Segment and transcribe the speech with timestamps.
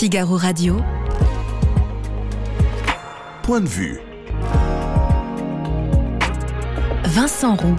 [0.00, 0.78] Figaro Radio.
[3.42, 4.00] Point de vue.
[7.04, 7.76] Vincent Roux.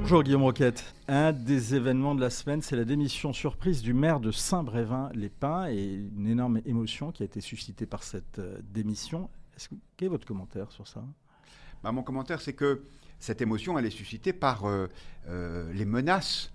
[0.00, 0.94] Bonjour Guillaume Roquette.
[1.06, 5.84] Un des événements de la semaine, c'est la démission surprise du maire de Saint-Brévin-les-Pins et
[6.16, 9.28] une énorme émotion qui a été suscitée par cette euh, démission.
[9.54, 11.04] Est-ce que, quel est votre commentaire sur ça?
[11.82, 12.84] Bah, mon commentaire, c'est que
[13.20, 14.86] cette émotion, elle est suscitée par euh,
[15.28, 16.50] euh, les menaces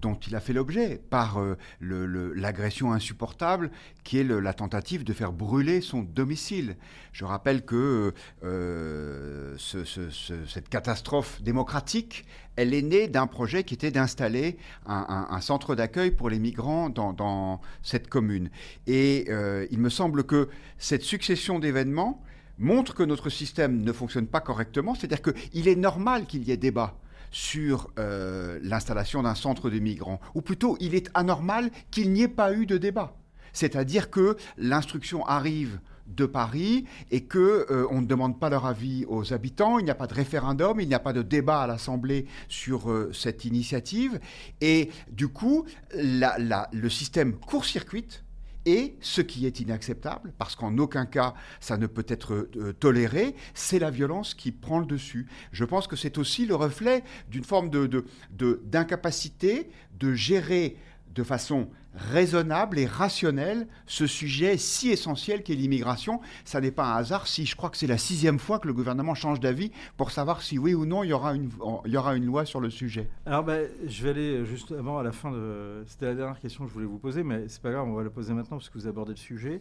[0.00, 3.70] dont il a fait l'objet, par euh, l'agression insupportable
[4.04, 6.76] qui est la tentative de faire brûler son domicile.
[7.12, 8.12] Je rappelle que
[8.44, 14.58] euh, ce- ce- ce- cette catastrophe démocratique, elle est née d'un projet qui était d'installer
[14.86, 18.50] un, centre d'accueil pour les migrants dans, dans cette commune.
[18.86, 22.22] Et euh, il me semble que cette succession d'événements
[22.58, 26.56] montre que notre système ne fonctionne pas correctement, c'est-à-dire qu'il est normal qu'il y ait
[26.56, 26.98] débat
[27.30, 32.28] sur euh, l'installation d'un centre de migrants, ou plutôt il est anormal qu'il n'y ait
[32.28, 33.16] pas eu de débat.
[33.52, 39.04] C'est-à-dire que l'instruction arrive de Paris et que euh, on ne demande pas leur avis
[39.08, 41.66] aux habitants, il n'y a pas de référendum, il n'y a pas de débat à
[41.66, 44.18] l'Assemblée sur euh, cette initiative,
[44.60, 48.24] et du coup, le système court-circuite
[48.68, 53.34] et ce qui est inacceptable, parce qu'en aucun cas ça ne peut être euh, toléré,
[53.54, 55.26] c'est la violence qui prend le dessus.
[55.52, 60.76] Je pense que c'est aussi le reflet d'une forme de- de- de- d'incapacité de, gérer
[61.14, 66.20] de façon raisonnable et rationnelle ce sujet si essentiel qu'est l'immigration.
[66.44, 68.74] Ça n'est pas un hasard si je crois que c'est la sixième fois que le
[68.74, 72.60] gouvernement change d'avis pour savoir si oui ou non il y aura une, loi sur
[72.60, 73.08] le sujet.
[73.26, 75.82] Alors, ben, je vais aller justement à la fin de.
[75.86, 78.02] C'était la dernière question que je voulais vous poser, mais c'est pas grave, on va
[78.02, 79.60] la poser maintenant parce que vous abordez le sujet.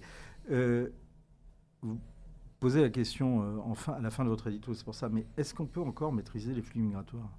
[0.52, 0.90] Euh,
[1.82, 2.00] vous
[2.60, 5.54] posez la question euh, à la fin de votre édito, c'est pour ça, mais est-ce
[5.54, 7.30] qu'on peut encore maîtriser les flux migratoires?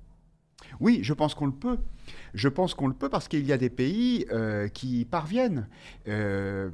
[0.80, 1.78] Oui, je pense qu'on le peut.
[2.34, 5.66] Je pense qu'on le peut parce qu'il y a des pays euh, qui y parviennent.
[6.08, 6.70] Euh,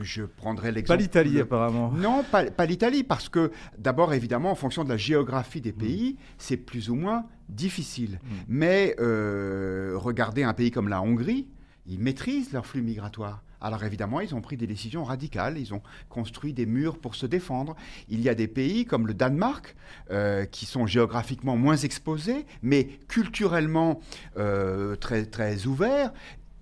[0.00, 1.00] je prendrai Pas l'exemple.
[1.00, 1.90] l'Italie, le- apparemment.
[1.92, 6.16] Non, pas, pas l'Italie, parce que d'abord, évidemment, en fonction de la géographie des pays,
[6.38, 8.20] c'est plus ou moins difficile.
[8.22, 8.28] Mm.
[8.48, 11.48] Mais euh, regardez un pays comme la Hongrie,
[11.86, 13.42] ils maîtrisent leur flux migratoire.
[13.60, 17.26] Alors évidemment, ils ont pris des décisions radicales, ils ont construit des murs pour se
[17.26, 17.76] défendre.
[18.08, 19.76] Il y a des pays comme le Danemark,
[20.10, 24.00] euh, qui sont géographiquement moins exposés, mais culturellement
[24.36, 26.12] euh, très, très ouverts.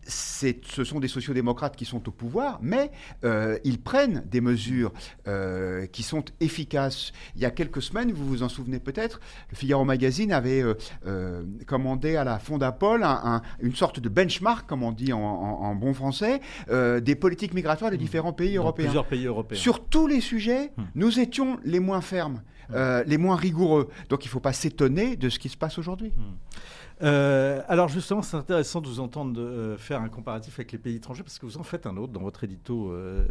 [0.07, 2.91] Ce sont des sociodémocrates qui sont au pouvoir, mais
[3.25, 4.93] euh, ils prennent des mesures
[5.29, 7.13] euh, qui sont efficaces.
[7.37, 9.21] Il y a quelques semaines, vous vous en souvenez peut-être,
[9.51, 10.63] le Figaro Magazine avait
[11.07, 15.21] euh, commandé à la Fondapol un- un- une sorte de benchmark, comme on dit en,
[15.21, 18.87] en- en bon français, des politiques migratoires des différents pays Dans européens.
[18.87, 19.59] Plusieurs pays européens.
[19.59, 20.83] Sur tous les sujets, Hmm.
[20.95, 22.43] nous étions les moins fermes,
[23.07, 23.89] les moins rigoureux.
[24.09, 26.13] Donc il ne faut pas s'étonner de ce qui se passe aujourd'hui.
[27.03, 30.97] Euh, alors justement, c'est intéressant de vous entendre euh, faire un comparatif avec les pays
[30.97, 33.27] étrangers, parce que vous en faites un autre dans votre édito euh,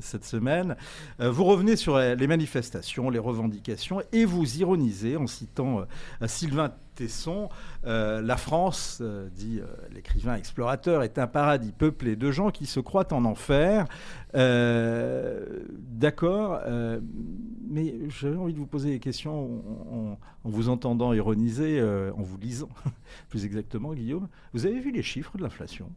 [0.00, 0.76] cette semaine.
[1.18, 5.84] Vous revenez sur les manifestations, les revendications, et vous ironisez en citant
[6.26, 7.48] Sylvain Tesson,
[7.86, 12.66] euh, la France, euh, dit euh, l'écrivain explorateur, est un paradis peuplé de gens qui
[12.66, 13.86] se croient en enfer.
[15.78, 16.60] D'accord,
[17.70, 19.32] mais j'avais envie de vous poser des questions
[19.92, 22.68] en, en- en vous entendant ironiser, en vous lisant
[23.28, 24.28] plus exactement, Guillaume.
[24.52, 25.90] Vous avez vu les chiffres de l'inflation?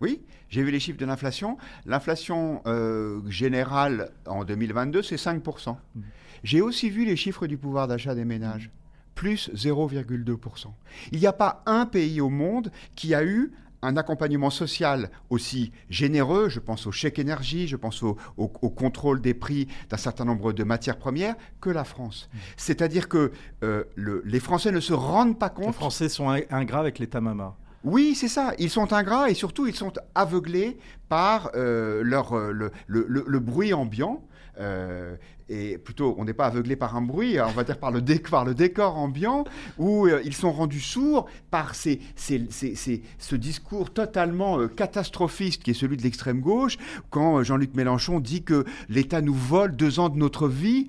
[0.00, 1.58] Oui, j'ai vu les chiffres de l'inflation.
[1.86, 5.76] L'inflation euh, générale en 2022, c'est 5%.
[5.94, 6.00] Mm.
[6.42, 8.70] J'ai aussi vu les chiffres du pouvoir d'achat des ménages,
[9.14, 10.66] plus 0,2%.
[11.12, 13.52] Il n'y a pas un pays au monde qui a eu
[13.84, 18.70] un accompagnement social aussi généreux, je pense au chèque énergie, je pense au, au- au
[18.70, 22.30] contrôle des prix d'un certain nombre de matières premières, que la France.
[22.56, 23.32] C'est-à-dire que
[23.64, 27.00] euh, le- les Français ne se rendent pas Les compte Français sont in- ingrats avec
[27.00, 27.56] l'État mama.
[27.82, 28.52] oui, c'est ça.
[28.60, 33.24] Ils sont ingrats et surtout ils sont aveuglés par euh, leur, euh, le, le- le-
[33.26, 34.22] le bruit ambiant.
[34.60, 35.16] Euh,
[35.52, 38.96] et plutôt, on n'est pas aveuglé par un bruit, on va dire par le, décor
[38.96, 39.44] ambiant,
[39.78, 45.96] où euh, ils sont rendus sourds par ce discours totalement euh, catastrophiste qui est celui
[45.96, 46.78] de l'extrême gauche,
[47.10, 50.88] quand euh, Jean-Luc Mélenchon dit que l'État nous vole deux ans de notre vie,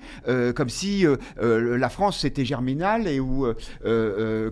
[0.55, 1.05] comme si
[1.41, 3.45] la France c'était germinal et où,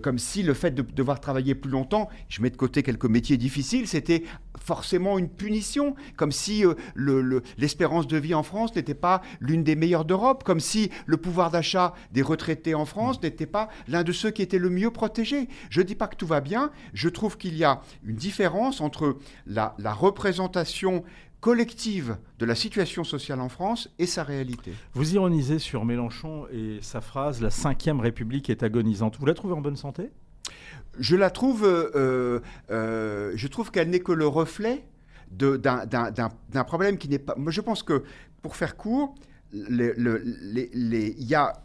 [0.02, 3.36] comme si le fait de devoir travailler plus longtemps, je mets de côté quelques métiers
[3.36, 4.24] difficiles, c'était
[4.60, 6.64] forcément une punition, comme si
[6.94, 10.90] le- le- l'espérance de vie en France n'était pas l'une des meilleures d'Europe, comme si
[11.06, 14.70] le pouvoir d'achat des retraités en France n'était pas l'un de ceux qui étaient le
[14.70, 15.48] mieux protégés.
[15.70, 18.80] Je ne dis pas que tout va bien, je trouve qu'il y a une différence
[18.80, 19.16] entre
[19.46, 21.04] la, la représentation
[21.40, 24.72] collective de la situation sociale en France et sa réalité.
[24.94, 29.16] Vous ironisez sur Mélenchon et sa phrase La cinquième République est agonisante.
[29.18, 30.10] Vous la trouvez en bonne santé?
[31.00, 32.38] Je la trouve, euh,
[32.70, 34.84] euh, je trouve qu'elle n'est que le reflet
[35.32, 37.34] d'un- problème qui n'est pas.
[37.36, 38.04] Moi, je pense que,
[38.42, 39.14] pour faire court,
[39.52, 41.62] le- le- les- les- il y a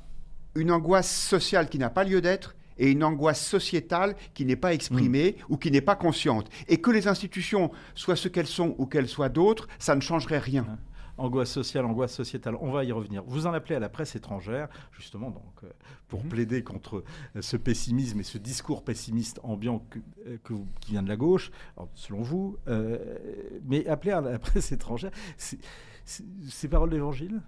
[0.55, 4.73] une angoisse sociale qui n'a pas lieu d'être et une angoisse sociétale qui n'est pas
[4.73, 6.49] exprimée ou qui n'est pas consciente.
[6.67, 10.39] Et que les institutions soient ce qu'elles sont ou qu'elles soient d'autres, ça ne changerait
[10.39, 10.65] rien.
[11.19, 13.23] Angoisse sociale, angoisse sociétale, on va y revenir.
[13.25, 15.67] Vous en appelez à la presse étrangère, justement, donc, euh,
[16.07, 16.29] pour Mhm.
[16.29, 17.03] plaider contre
[17.35, 19.97] euh, ce pessimisme et ce discours pessimiste ambiant que-
[20.27, 21.49] euh, que qui vient de la gauche,
[21.95, 22.57] selon vous.
[22.67, 22.99] euh,
[23.65, 25.57] mais appeler à la presse étrangère, c'est
[26.05, 27.41] c'est- c'est parole d'évangile?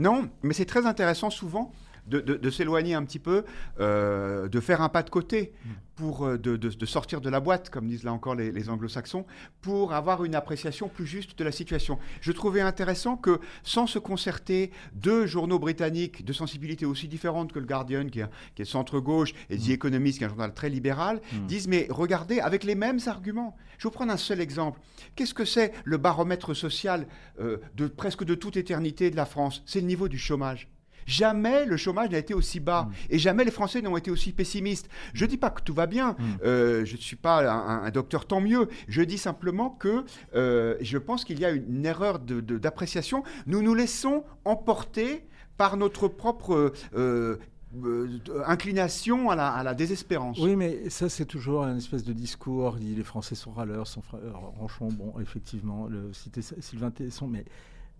[0.00, 1.70] Non, mais c'est très intéressant souvent
[2.10, 3.44] de, de- de s'éloigner un petit peu,
[3.78, 5.52] euh, de faire un pas de côté
[5.96, 9.26] pour euh, de, sortir de la boîte, comme disent là encore les, les anglo-saxons,
[9.60, 11.98] pour avoir une appréciation plus juste de la situation.
[12.20, 17.58] Je trouvais intéressant que, sans se concerter, deux journaux britanniques de sensibilité aussi différente que
[17.58, 20.68] le Guardian, qui est, qui est centre-gauche, et The Economist, qui est un journal très
[20.70, 23.56] libéral, disent, mais regardez, avec les mêmes arguments.
[23.78, 24.80] Je vais vous prendre un seul exemple.
[25.16, 27.06] Qu'est-ce que c'est le baromètre social
[27.40, 29.62] euh, de presque de toute éternité de la France?
[29.66, 30.68] C'est le niveau du chômage.
[31.10, 34.88] Jamais le chômage n'a été aussi bas et jamais les Français n'ont été aussi pessimistes.
[35.12, 36.14] Je ne dis pas que tout va bien,
[36.44, 38.68] euh, je ne suis pas un, un docteur, tant mieux.
[38.86, 40.04] Je dis simplement que
[40.34, 43.24] euh, je pense qu'il y a une erreur d'appréciation.
[43.46, 45.24] Nous nous laissons emporter
[45.56, 47.38] par notre propre euh,
[47.84, 50.38] euh, inclination à la, à la désespérance.
[50.38, 52.76] Oui, mais ça, c'est toujours un espèce de discours.
[52.80, 54.18] Les Français sont râleurs, sont fra-
[54.58, 54.88] ronchons.
[54.88, 57.44] Bon, effectivement, le, citer Sylvain Tesson, mais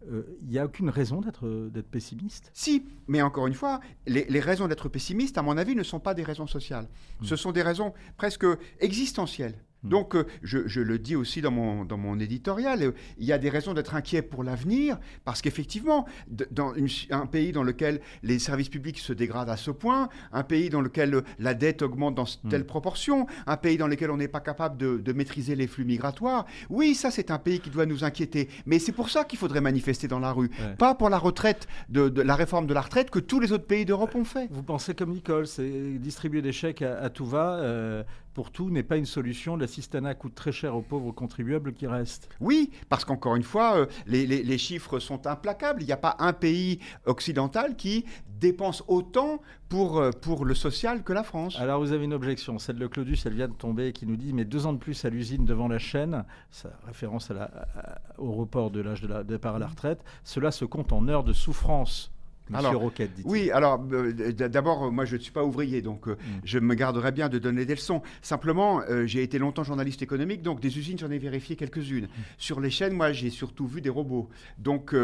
[0.08, 2.50] euh, il n'y a aucune raison d'être d'être pessimiste?
[2.54, 6.00] Si, mais encore une fois, les, les raisons d'être pessimiste, à mon avis, ne sont
[6.00, 6.88] pas des raisons sociales.
[7.22, 8.46] Ce sont des raisons presque
[8.78, 9.54] existentielles.
[9.82, 13.32] Donc, euh, je, je le dis aussi dans mon, dans mon éditorial, euh, il y
[13.32, 16.06] a des raisons d'être inquiet pour l'avenir, parce qu'effectivement,
[16.50, 20.42] dans une- un pays dans lequel les services publics se dégradent à ce point, un
[20.42, 24.16] pays dans lequel euh, la dette augmente dans telle proportion, un pays dans lequel on
[24.18, 27.70] n'est pas capable de, de maîtriser les flux migratoires, oui, ça c'est un pays qui
[27.70, 28.48] doit nous inquiéter.
[28.66, 30.74] Mais c'est pour ça qu'il faudrait manifester dans la rue, Ouais.
[30.76, 33.66] pas pour la retraite, de, de la réforme de la retraite que tous les autres
[33.66, 34.48] pays d'Europe ont fait.
[34.50, 38.02] Vous pensez comme Nicole, c'est distribuer des chèques à, à tout va euh,
[38.34, 39.56] pour tout n'est pas une solution.
[39.56, 42.28] L'assistanat coûte très cher aux pauvres contribuables qui restent.
[42.40, 45.82] Oui, parce qu'encore une fois, euh, les, les- les chiffres sont implacables.
[45.82, 48.04] Il n'y a pas un pays occidental qui
[48.40, 51.56] dépense autant pour, euh, pour le social que la France.
[51.60, 54.32] Alors vous avez une objection, celle de Claudius, elle vient de tomber, qui nous dit
[54.32, 57.98] mais deux ans de plus à l'usine devant la chaîne, ça référence à la- à-
[58.18, 61.32] au report de l'âge de départ à la retraite, cela se compte en heures de
[61.34, 62.12] souffrance.
[62.50, 66.08] Monsieur Alors, Roquette, dit Oui, alors euh, d'abord, moi je ne suis pas ouvrier, donc
[66.08, 68.02] euh, je me garderai bien de donner des leçons.
[68.22, 72.08] Simplement, euh, j'ai été longtemps journaliste économique, donc des usines, j'en ai vérifié quelques-unes.
[72.38, 74.28] Sur les chaînes, moi j'ai surtout vu des robots.
[74.58, 74.94] Donc,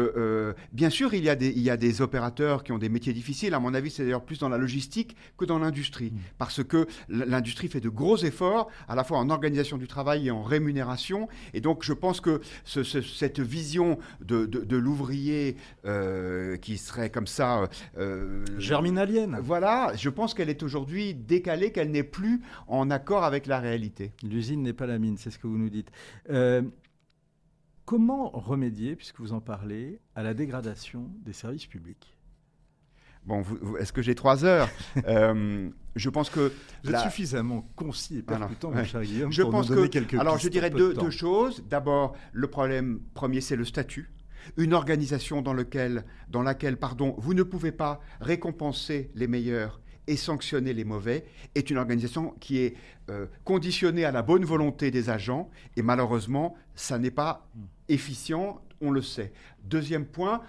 [0.73, 3.13] bien sûr, il y, a des, il y a des opérateurs qui ont des métiers
[3.13, 3.53] difficiles.
[3.53, 6.11] À mon avis, c'est d'ailleurs plus dans la logistique que dans l'industrie.
[6.37, 10.31] Parce que l'industrie fait de gros efforts, à la fois en organisation du travail et
[10.31, 11.27] en rémunération.
[11.53, 15.55] Et donc, je pense que ce- ce- cette vision de, de- de l'ouvrier
[16.61, 17.36] qui serait comme ça.
[17.97, 19.37] Euh, Germinalienne.
[19.41, 24.13] voilà, je pense qu'elle est aujourd'hui décalée, qu'elle n'est plus en accord avec la réalité.
[24.23, 25.91] L'usine n'est pas la mine, c'est ce que vous nous dites.
[26.29, 26.61] Euh,
[27.85, 32.15] comment remédier, puisque vous en parlez, à la dégradation des services publics?
[33.25, 33.43] Bon,
[33.79, 34.69] est-ce que j'ai trois heures?
[35.07, 36.51] Euh, Je pense que
[36.83, 39.93] Vous êtes suffisamment concis et percutant, mon cher Guillaume, Je pour pense nous donner que.
[39.93, 41.63] quelques Alors, je dirais de deux choses.
[41.69, 44.09] D'abord, le problème premier, c'est le statut.
[44.55, 46.03] Une organisation dans, laquelle
[47.17, 51.25] vous ne pouvez pas récompenser les meilleurs et sanctionner les mauvais
[51.55, 52.75] est une organisation qui est
[53.09, 57.49] euh, conditionnée à la bonne volonté des agents et malheureusement, ça n'est pas
[57.89, 59.33] efficient, on le sait.
[59.63, 60.41] Deuxième point,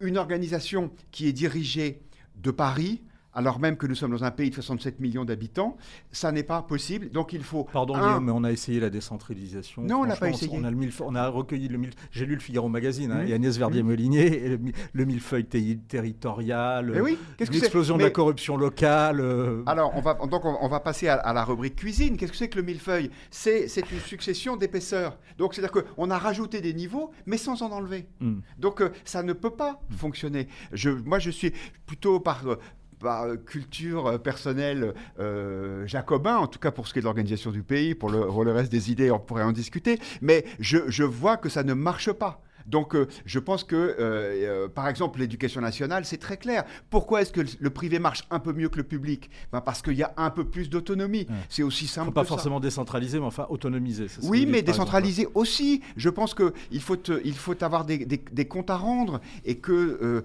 [0.00, 2.02] une organisation qui est dirigée
[2.36, 3.02] de Paris,
[3.34, 5.76] alors même que nous sommes dans un pays de 67 millions d'habitants,
[6.12, 7.10] ça n'est pas possible.
[7.10, 9.82] Donc il faut Pardon, un, Guillaume, mais on a essayé la décentralisation.
[9.82, 10.50] Non, on l'a pas essayé.
[10.54, 11.90] On a, le millef- on a recueilli le mille.
[12.10, 15.78] J'ai lu le Figaro Magazine, hein, et Agnès Verdier-Molinier, et le, mi- le millefeuille ter-
[15.88, 19.20] territorial, oui, c'est l'explosion de la corruption locale.
[19.20, 22.16] euh, Alors, on va, donc on, va passer à, à la rubrique cuisine.
[22.16, 23.10] Qu'est-ce que c'est que le millefeuille?
[23.30, 25.18] C'est, c'est une succession d'épaisseurs.
[25.38, 28.06] Donc, c'est-à-dire qu'on a rajouté des niveaux, mais sans en enlever.
[28.20, 28.38] hmm.
[28.58, 30.48] Donc, euh, ça ne peut pas fonctionner.
[30.72, 31.52] Je, moi, je suis
[31.86, 32.58] plutôt par, euh,
[33.06, 37.50] euh, culture euh, personnelle euh, jacobin, en tout cas pour ce qui est de l'organisation
[37.50, 37.94] du pays.
[37.94, 39.98] Pour le, reste des idées, on pourrait en discuter.
[40.20, 42.42] Mais je vois que ça ne marche pas.
[42.66, 46.64] Donc euh, je pense que, euh, euh, par exemple, l'éducation nationale, c'est très clair.
[46.90, 49.30] Pourquoi est-ce que le privé marche un peu mieux que le public?
[49.52, 51.26] Ben Parce qu'il y a un peu plus d'autonomie.
[51.48, 52.06] C'est aussi simple.
[52.06, 54.06] Faut pas forcément décentraliser, mais enfin autonomiser.
[54.22, 55.82] Oui, mais décentraliser aussi.
[55.96, 60.22] Je pense qu'il faut, il faut avoir des, des, comptes à rendre et que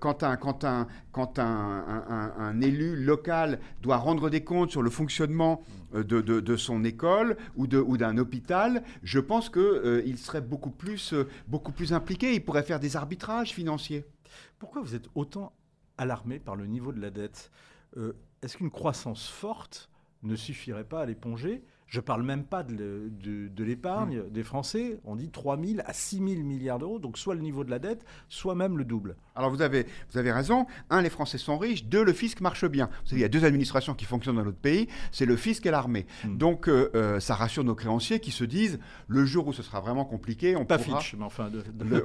[0.00, 4.90] quand, un, quand, un, quand un, un, élu local doit rendre des comptes sur le
[4.90, 5.62] fonctionnement
[5.94, 11.14] de, de, de son école ou d'un ou hôpital, je pense qu'il serait beaucoup plus
[11.48, 12.34] beaucoup plus impliqué.
[12.34, 14.04] Il pourrait faire des arbitrages financiers.
[14.58, 15.52] Pourquoi vous êtes autant
[15.98, 17.50] alarmé par le niveau de la dette?
[17.96, 19.90] Euh, Est-ce qu'une croissance forte
[20.22, 21.64] ne suffirait pas à l'éponger?
[21.92, 23.12] Je ne parle même pas de,
[23.58, 24.30] l'épargne mm.
[24.30, 24.98] des Français.
[25.04, 27.78] On dit 3 000 à 6 000 milliards d'euros, donc soit le niveau de la
[27.78, 29.14] dette, soit même le double.
[29.36, 30.66] Alors vous avez, vous avez raison.
[30.88, 31.84] Un, les Français sont riches.
[31.84, 32.86] Deux, le fisc marche bien.
[32.86, 34.88] Vous savez, il y a deux administrations qui fonctionnent dans notre pays.
[35.10, 36.06] C'est le fisc et l'armée.
[36.24, 36.38] Mm.
[36.38, 39.80] Donc euh, euh, ça rassure nos créanciers qui se disent, le jour où ce sera
[39.80, 41.50] vraiment compliqué, on, pas pourra, mais enfin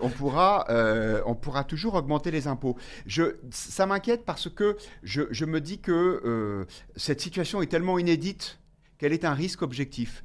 [0.01, 2.75] on, pourra, euh, on pourra toujours augmenter les impôts.
[3.05, 6.67] Je, ça m'inquiète parce que je, je, me dis que
[6.97, 8.59] cette situation est tellement inédite
[8.97, 10.23] quel est un risque objectif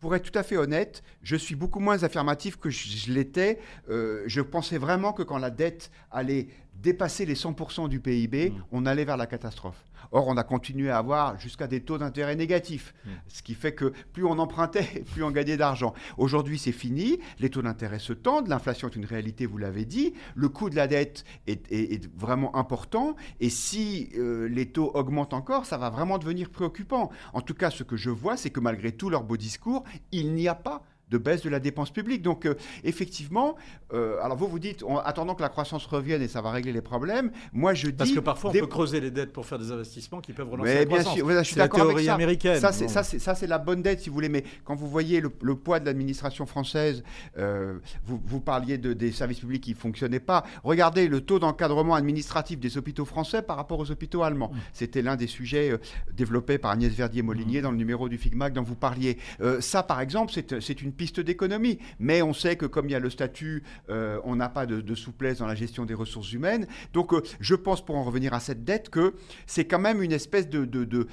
[0.00, 3.58] pour être tout à fait honnête, je suis beaucoup moins affirmatif que je, l'étais.
[3.88, 8.64] Euh, je pensais vraiment que quand la dette allait dépasser les 100% du PIB, mm.
[8.70, 9.82] on allait vers la catastrophe.
[10.12, 13.10] Or, on a continué à avoir jusqu'à des taux d'intérêt négatifs, mm.
[13.28, 15.94] ce qui fait que plus on empruntait, plus on gagnait d'argent.
[16.16, 20.14] Aujourd'hui, c'est fini, les taux d'intérêt se tendent, l'inflation est une réalité, vous l'avez dit,
[20.34, 25.66] le coût de la dette est, vraiment important, et si euh, les taux augmentent encore,
[25.66, 27.10] ça va vraiment devenir préoccupant.
[27.32, 30.34] En tout cas, ce que je vois, c'est que malgré tous leurs beaux discours, il
[30.34, 32.22] n'y a pas de baisse de la dépense publique.
[32.22, 33.56] Donc, euh, effectivement,
[33.92, 36.72] euh, alors vous vous dites, en attendant que la croissance revienne et ça va régler
[36.72, 37.92] les problèmes, moi je dis...
[37.92, 40.74] Parce que parfois on peut creuser les dettes pour faire des investissements qui peuvent relancer
[40.74, 41.14] la bien croissance.
[41.14, 42.14] Sûr, je suis d'accord avec ça.
[42.14, 42.60] américaine.
[42.60, 44.28] Ça, c'est, ça, c'est, la bonne dette, si vous voulez.
[44.28, 47.02] Mais quand vous voyez le, poids de l'administration française,
[47.38, 50.44] euh, vous, vous, parliez de, des services publics qui ne fonctionnaient pas.
[50.64, 54.50] Regardez le taux d'encadrement administratif des hôpitaux français par rapport aux hôpitaux allemands.
[54.52, 54.58] Mm.
[54.72, 55.72] C'était l'un des sujets
[56.12, 57.62] développés par Agnès Verdier-Molinier mm.
[57.62, 59.18] dans le numéro du FIGMAC dont vous parliez.
[59.60, 61.78] ça, par exemple, c'est, c'est une piste d'économie.
[61.98, 64.94] Mais on sait que comme il y a le statut, euh, on n'a pas de,
[64.94, 66.66] souplesse dans la gestion des ressources humaines.
[66.92, 69.14] Donc euh, je pense, pour en revenir à cette dette, que
[69.46, 71.08] c'est quand même une espèce de, de, de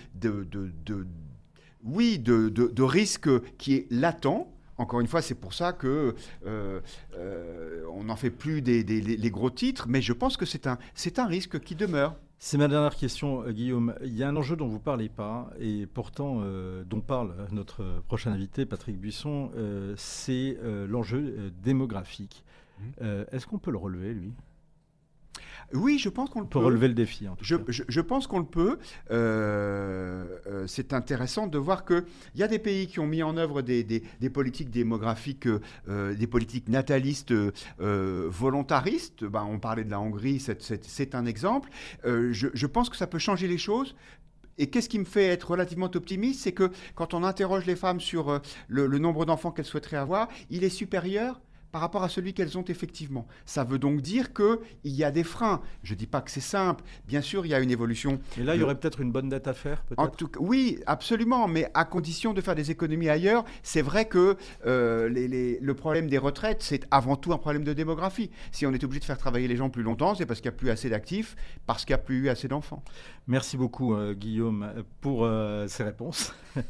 [1.85, 4.47] oui, de, risque qui est latent.
[4.77, 6.15] Encore une fois, c'est pour ça que
[6.45, 6.81] euh,
[7.93, 11.19] on n'en fait plus des, les gros titres, mais je pense que c'est un, c'est
[11.19, 12.15] un risque qui demeure.
[12.37, 13.95] C'est ma dernière question, euh, Guillaume.
[14.03, 17.33] Il y a un enjeu dont vous ne parlez pas, et pourtant euh, dont parle
[17.51, 22.43] notre prochain invité, Patrick Buisson, euh, c'est l'enjeu démographique.
[22.79, 23.05] Mmh.
[23.31, 24.33] Est-ce qu'on peut le relever, lui?
[25.73, 26.59] Oui, je pense qu'on le peut.
[26.59, 27.27] Pour relever le défi.
[27.27, 28.77] En je, je, pense qu'on le peut.
[29.11, 32.03] Euh, euh, c'est intéressant de voir qu'il
[32.35, 36.27] y a des pays qui ont mis en œuvre des, des, politiques démographiques, euh, des
[36.27, 37.33] politiques natalistes
[37.79, 39.23] volontaristes.
[39.23, 41.69] Ben, on parlait de la Hongrie, c'est un exemple.
[42.03, 43.95] Je, je pense que ça peut changer les choses.
[44.57, 47.99] Et qu'est-ce qui me fait être relativement optimiste C'est que quand on interroge les femmes
[47.99, 51.41] sur le, le nombre d'enfants qu'elles souhaiteraient avoir, il est supérieur
[51.75, 53.27] par rapport à celui qu'elles ont effectivement.
[53.45, 55.61] Ça veut donc dire qu'il y a des freins.
[55.83, 56.85] Je ne dis pas que c'est simple.
[57.05, 58.17] Bien sûr, il y a une évolution.
[58.39, 61.49] Et là, il y aurait peut-être une bonne dette à faire, en tout Oui, absolument,
[61.49, 63.43] mais à condition de faire des économies ailleurs.
[63.61, 68.31] C'est vrai que euh, le problème des retraites, c'est avant tout un problème de démographie.
[68.53, 70.55] Si on est obligé de faire travailler les gens plus longtemps, c'est parce qu'il n'y
[70.55, 72.85] a plus assez d'actifs, parce qu'il n'y a plus eu assez d'enfants.
[73.27, 76.33] Merci beaucoup, euh, Guillaume, pour euh, ces réponses.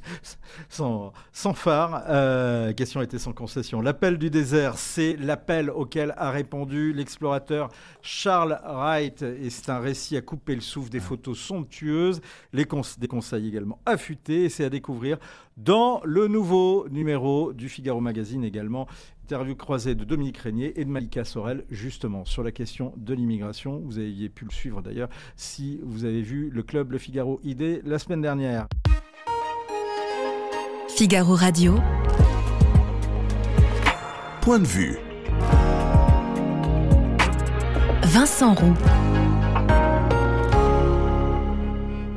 [0.70, 2.74] sans, sans phare.
[2.76, 3.82] question était sans concession.
[3.82, 7.68] L'appel du désert, c'est l'appel auquel a répondu l'explorateur
[8.02, 9.24] Charles Wright.
[9.24, 12.22] Et c'est un récit à couper le souffle, des photos somptueuses,
[12.54, 12.66] les
[12.98, 14.46] des conseils également affûtés.
[14.46, 15.18] Et c'est à découvrir
[15.58, 18.88] dans le nouveau numéro du Figaro Magazine également.
[19.25, 23.82] Interview croisée de Dominique Régnier et de Malika Sorel, justement, sur la question de l'immigration.
[23.84, 27.82] Vous aviez pu le suivre d'ailleurs si vous avez vu le club Le Figaro ID
[27.84, 28.68] la semaine dernière.
[30.88, 31.74] Figaro Radio
[34.46, 35.00] point de vue.
[38.04, 38.75] Vincent Roux.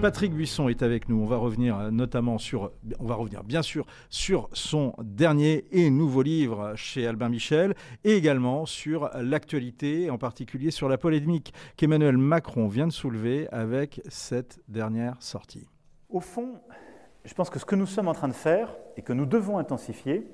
[0.02, 1.22] Patrick Buisson est avec nous.
[1.22, 5.88] On va revenir euh, notamment sur, on va revenir bien sûr sur son dernier et
[5.88, 12.18] nouveau livre chez Albin Michel et également sur l'actualité, en particulier sur la polémique qu'Emmanuel
[12.18, 15.66] Macron vient de soulever avec cette dernière sortie.
[16.10, 16.60] Au fond,
[17.24, 19.56] je pense que ce que nous sommes en train de faire et que nous devons
[19.56, 20.26] intensifier,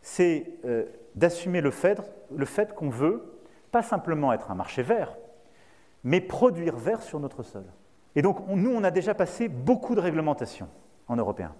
[0.00, 2.00] c'est euh, d'assumer le fait,
[2.34, 3.40] le fait qu'on veut
[3.70, 5.16] pas simplement être un marché vert,
[6.04, 7.64] mais produire vert sur notre sol.
[8.14, 10.68] Et donc, nous, on a déjà passé beaucoup de réglementations
[11.08, 11.52] en européen.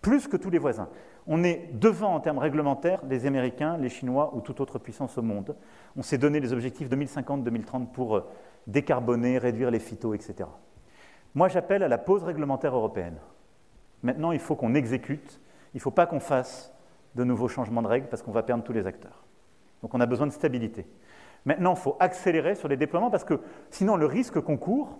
[0.00, 0.88] plus que tous les voisins.
[1.26, 5.22] On est devant en termes réglementaires les Américains, les Chinois ou toute autre puissance au
[5.22, 5.56] monde.
[5.96, 8.26] On s'est donné les objectifs 2050-2030 pour euh,
[8.66, 10.48] décarboner, réduire les phytos, etc.
[11.34, 13.18] Moi, j'appelle à la pause réglementaire européenne.
[14.02, 15.40] Maintenant, il faut qu'on exécute.
[15.74, 16.72] Il ne faut pas qu'on fasse
[17.14, 19.24] de nouveaux changements de règles parce qu'on va perdre tous les acteurs.
[19.82, 20.86] Donc, on a besoin de stabilité.
[21.44, 23.40] Maintenant, il faut accélérer sur les déploiements parce que
[23.70, 24.98] sinon, le risque qu'on court,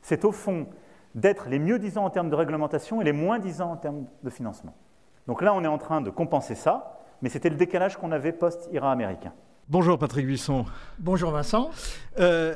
[0.00, 0.66] c'est au fond
[1.14, 4.30] d'être les mieux disants en termes de réglementation et les moins disants en termes de
[4.30, 4.74] financement.
[5.26, 8.32] Donc là, on est en train de compenser ça, mais c'était le décalage qu'on avait
[8.32, 9.32] post-IRA américain.
[9.68, 10.64] Bonjour Patrick Buisson.
[10.98, 11.70] Bonjour Vincent.
[12.18, 12.54] Euh,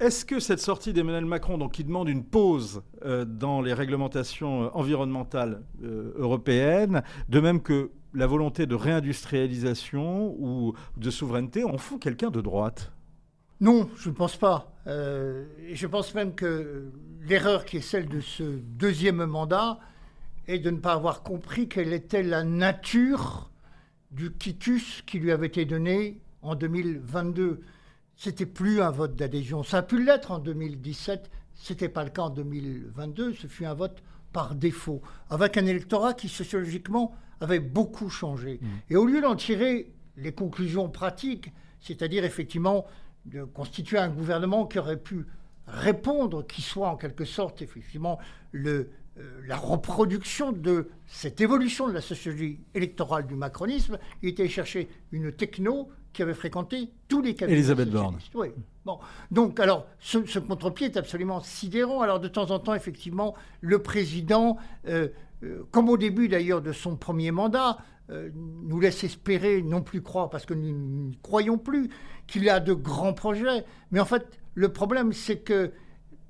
[0.00, 4.64] est-ce que cette sortie d'Emmanuel Macron, donc, qui demande une pause euh, dans les réglementations
[4.64, 11.98] euh, environnementales européennes, de même que la volonté de réindustrialisation ou de souveraineté, en font
[11.98, 12.92] quelqu'un de droite?
[13.60, 14.72] Non, je ne pense pas.
[14.86, 16.90] je pense même que
[17.22, 19.78] l'erreur qui est celle de ce deuxième mandat
[20.48, 23.50] est de ne pas avoir compris quelle était la nature
[24.10, 27.60] du quitus qui lui avait été donné en 2022.
[28.16, 29.62] C'était plus un vote d'adhésion.
[29.62, 33.34] Ça a pu l'être en 2017, c'était pas le cas en 2022.
[33.34, 34.02] Ce fut un vote
[34.32, 38.58] par défaut, avec un électorat qui sociologiquement avait beaucoup changé.
[38.60, 38.66] Mmh.
[38.90, 42.86] Et au lieu d'en tirer les conclusions pratiques, c'est-à-dire effectivement
[43.26, 45.26] de constituer un gouvernement qui aurait pu
[45.66, 48.18] répondre, qui soit en quelque sorte effectivement
[48.52, 54.48] le, euh, la reproduction de cette évolution de la sociologie électorale du macronisme, il était
[54.48, 57.58] chercher une techno qui avait fréquenté tous les cabinets.
[57.58, 58.18] Elisabeth Borne.
[58.34, 58.48] Oui.
[58.84, 58.98] Bon.
[59.30, 62.00] Donc, alors, ce, contre-pied est absolument sidérant.
[62.00, 64.56] Alors, de temps en temps, effectivement, le président,
[64.88, 65.08] euh,
[65.70, 67.78] comme au début d'ailleurs de son premier mandat,
[68.34, 71.90] nous laisse espérer, non plus croire, parce que nous ne croyons plus,
[72.26, 73.64] qu'il a de grands projets.
[73.92, 75.72] Mais en fait, le problème, c'est que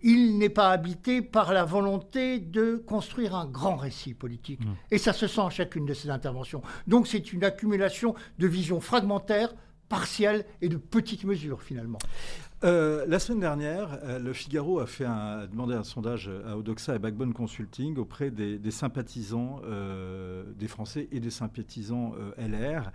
[0.02, 4.64] il n'est pas habité par la volonté de construire un grand récit politique.
[4.64, 4.72] Mmh.
[4.92, 6.62] Et ça se sent à chacune de ses interventions.
[6.86, 9.54] Donc c'est une accumulation de visions fragmentaires,
[9.88, 11.98] partielles et de petites mesures finalement.
[12.62, 17.32] Euh, la semaine dernière, euh, le Figaro a, demandé un sondage à Odoxa et Backbone
[17.32, 22.92] Consulting auprès des, sympathisants euh, des Français et des sympathisants LR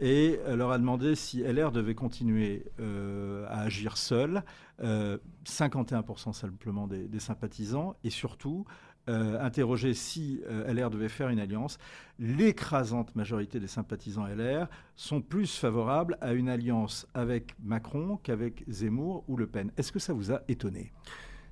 [0.00, 4.44] et leur a demandé si LR devait continuer à agir seul,
[4.80, 8.64] 51% simplement des, sympathisants, et surtout
[9.08, 11.78] euh, interroger si euh, LR devait faire une alliance,
[12.18, 19.24] l'écrasante majorité des sympathisants LR sont plus favorables à une alliance avec Macron qu'avec Zemmour
[19.26, 19.70] ou Le Pen.
[19.78, 20.92] Est-ce que ça vous a étonné?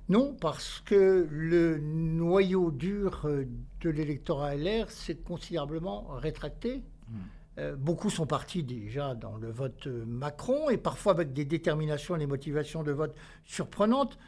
[0.07, 3.45] Non, parce que le noyau dur euh,
[3.81, 6.83] de l'électorat LR s'est considérablement rétracté.
[7.09, 7.75] Hmm.
[7.77, 12.27] beaucoup sont partis déjà dans le vote Macron et parfois avec des déterminations et des
[12.27, 13.15] motivations de vote
[13.45, 14.19] surprenantes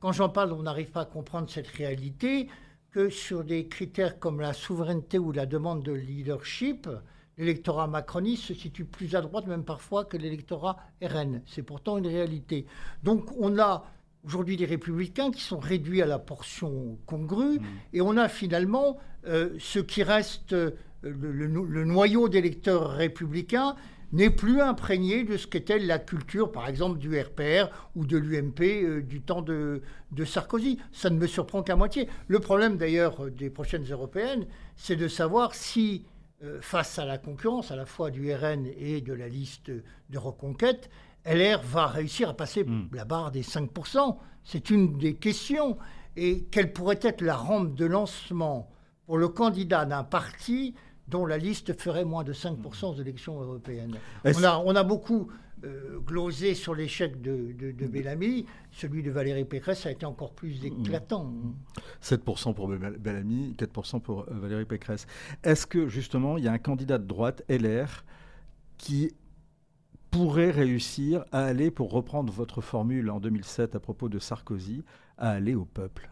[0.00, 2.48] quand j'en parle, on n'arrive pas à comprendre cette réalité,
[2.90, 6.88] que sur des critères comme la souveraineté ou la demande de leadership,
[7.36, 11.42] l'électorat macroniste se situe plus à droite, même parfois, que l'électorat RN.
[11.46, 12.66] C'est pourtant une réalité.
[13.02, 13.84] Donc on a
[14.24, 17.66] aujourd'hui des républicains qui sont réduits à la portion congrue, mmh.
[17.92, 23.76] et on a finalement euh, ce qui reste euh, le noyau d'électeurs républicains
[24.12, 28.60] n'est plus imprégné de ce qu'était la culture, par exemple, du RPR ou de l'UMP
[28.60, 29.82] euh, du temps de,
[30.24, 30.78] Sarkozy.
[30.92, 32.08] Ça ne me surprend qu'à moitié.
[32.26, 36.06] Le problème, d'ailleurs, euh, des prochaines européennes, c'est de savoir si,
[36.42, 40.18] euh, face à la concurrence, à la fois du RN et de la liste de
[40.18, 40.90] reconquête,
[41.26, 42.88] LR va réussir à passer hmm.
[42.92, 44.16] la barre des 5%.
[44.44, 45.76] C'est une des questions.
[46.16, 48.70] Et quelle pourrait être la rampe de lancement
[49.06, 50.74] pour le candidat d'un parti
[51.08, 53.96] dont la liste ferait moins de 5% aux élections européennes.
[54.24, 55.28] On a, on a, beaucoup
[55.64, 58.46] euh, glosé sur l'échec de, de, Bellamy.
[58.70, 61.32] Celui de Valérie Pécresse a été encore plus éclatant.
[62.02, 65.06] 7% pour Bellamy, 4% pour euh, Valérie Pécresse.
[65.42, 68.04] Est-ce que justement, il y a un candidat de droite, LR,
[68.76, 69.12] qui
[70.10, 74.84] pourrait réussir à aller, pour reprendre votre formule en 2007 à propos de Sarkozy,
[75.16, 76.10] à aller au peuple?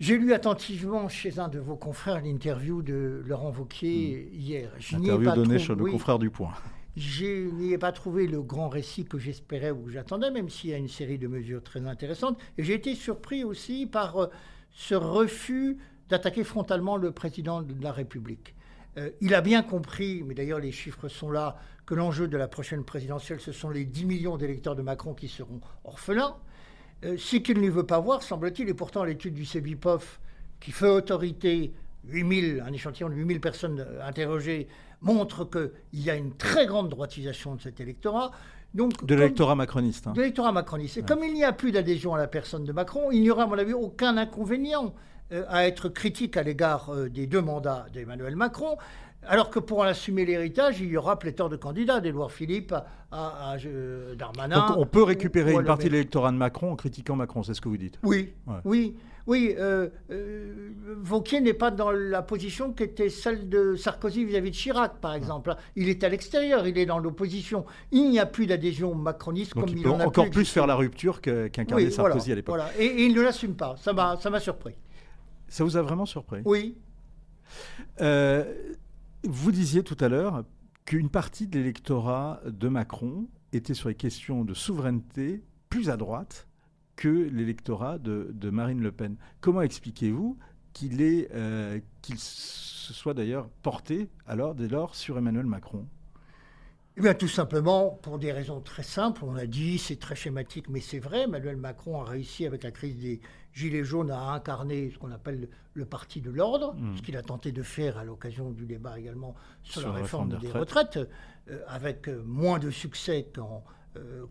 [0.00, 4.34] J'ai lu attentivement chez un de vos confrères l'interview de Laurent Vauquier hmm.
[4.34, 4.70] hier.
[4.92, 6.52] Interview donnée chez le confrère du Point.
[6.96, 10.70] Je n'y ai pas trouvé le grand récit que j'espérais ou que j'attendais, même s'il
[10.70, 12.38] y a une série de mesures très intéressantes.
[12.56, 14.26] Et j'ai été surpris aussi par euh,
[14.72, 18.54] ce refus d'attaquer frontalement le président de la République.
[18.96, 21.56] Euh, il a bien compris, mais d'ailleurs les chiffres sont là,
[21.86, 25.28] que l'enjeu de la prochaine présidentielle, ce sont les 10 millions d'électeurs de Macron qui
[25.28, 26.36] seront orphelins.
[27.04, 30.20] Euh, ce qu'il ne veut pas voir, semble-t-il, et pourtant l'étude du CEBIPOF,
[30.60, 31.72] qui fait autorité,
[32.06, 34.68] 8000, un échantillon de 8000 personnes euh, interrogées,
[35.00, 38.32] montre qu'il y a une très grande droitisation de cet électorat.
[38.74, 40.08] Donc, de l'électorat macroniste.
[40.08, 40.12] Hein.
[40.12, 40.98] De l'électorat macroniste.
[40.98, 43.44] Et comme il n'y a plus d'adhésion à la personne de Macron, il n'y aura,
[43.44, 44.94] à mon avis, aucun inconvénient
[45.30, 48.78] à être critique à l'égard des deux mandats d'Emmanuel Macron.
[49.26, 52.74] Alors que pour en assumer l'héritage, il y aura pléthore de candidats, d'Édouard Philippe
[53.10, 53.56] à,
[54.16, 54.68] Darmanin.
[54.68, 57.60] Donc on peut récupérer une partie de l'électorat de Macron en critiquant Macron, c'est ce
[57.60, 57.98] que vous dites?
[58.02, 58.32] Oui,
[58.64, 58.96] oui.
[59.28, 60.70] Oui, euh, euh,
[61.02, 65.12] Vauquier n'est pas dans la position qui était celle de Sarkozy vis-à-vis de Chirac, par
[65.12, 65.54] exemple.
[65.76, 67.66] Il est à l'extérieur, il est dans l'opposition.
[67.92, 70.76] Il n'y a plus d'adhésion macroniste comme il, il en a encore plus faire la
[70.76, 72.56] rupture qu'incarner Sarkozy à l'époque.
[72.56, 72.70] Voilà.
[72.78, 73.76] Et, et, il ne l'assume pas.
[73.76, 74.76] Ça m'a surpris.
[75.46, 76.40] Ça vous a vraiment surpris?
[76.46, 76.78] Oui.
[78.00, 78.44] Euh,
[79.24, 80.44] vous disiez tout à l'heure
[80.84, 86.46] qu'une partie de l'électorat de Macron était sur les questions de souveraineté plus à droite
[86.96, 89.16] que l'électorat de, Marine Le Pen.
[89.40, 90.38] Comment expliquez-vous
[90.72, 95.86] qu'il euh, qu'il se soit d'ailleurs porté alors dès lors sur Emmanuel Macron?
[96.96, 100.68] Eh bien, tout simplement, pour des raisons très simples, on a dit, c'est très schématique,
[100.68, 103.20] mais c'est vrai, Emmanuel Macron a réussi avec la crise des
[103.58, 106.96] Gilets jaunes à incarner ce qu'on appelle le, parti de l'ordre, hmm.
[106.96, 110.50] ce qu'il a tenté de faire à l'occasion du débat également sur, la réforme, des
[110.50, 110.98] retraites,
[111.50, 113.30] euh, avec euh, moins de succès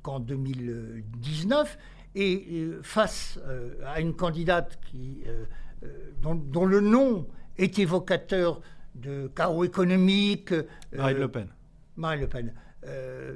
[0.02, 1.78] qu'en 2019.
[2.20, 5.46] Et face euh, à une candidate qui, euh,
[5.84, 7.28] euh, dont, le nom
[7.60, 8.60] est évocateur
[8.96, 10.52] de chaos économique.
[10.92, 11.48] Marine Le Pen.
[11.96, 12.54] Marine Le Pen.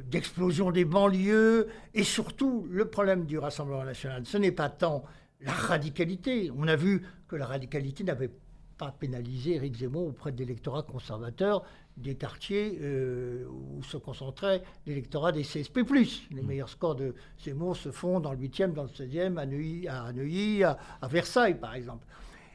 [0.09, 4.25] d'explosion des banlieues et surtout le problème du Rassemblement national.
[4.25, 5.03] Ce n'est pas tant
[5.41, 6.51] la radicalité.
[6.55, 8.31] On a vu que la radicalité n'avait
[8.77, 11.63] pas pénalisé Éric Zemmour auprès de l'électorat conservateur
[11.97, 15.81] des quartiers euh, où se concentrait l'électorat des CSP+.
[16.31, 16.45] Les mm.
[16.47, 20.11] meilleurs scores de Zemmour se font dans le 8e, dans le 16e, à Neuilly, à,
[20.13, 20.77] Neuilly, à,
[21.07, 22.05] Versailles, par exemple.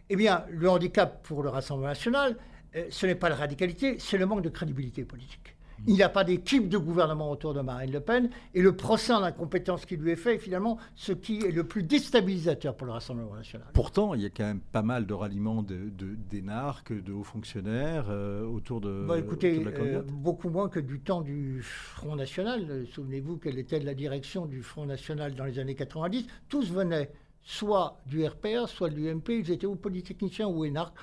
[0.09, 2.37] Eh bien, le handicap pour le Rassemblement national,
[2.75, 5.56] euh, ce n'est pas la radicalité, c'est le manque de crédibilité politique.
[5.87, 8.31] Il n'y a pas d'équipe de gouvernement autour de Marine Le Pen.
[8.55, 11.65] Et le procès en incompétence qui lui est fait est finalement ce qui est le
[11.65, 13.69] plus déstabilisateur pour le Rassemblement national.
[13.75, 18.07] Pourtant, il y a quand même pas mal de ralliements d'énarques, de, de, hauts fonctionnaires
[18.09, 22.87] euh, autour de, bah, écoutez, euh, beaucoup moins que du temps du Front National.
[22.93, 26.27] Souvenez-vous quelle était la direction du Front National dans les années 90.
[26.49, 27.11] Tous venaient
[27.43, 29.29] soit du RPR, soit de l'UMP.
[29.29, 30.97] Ils étaient ou polytechniciens ou énarques.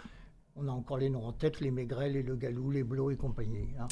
[0.56, 3.16] On a encore les noms en tête, les Maigret, les Le Gallou, les Blo et
[3.16, 3.70] compagnie.
[3.80, 3.88] Hein,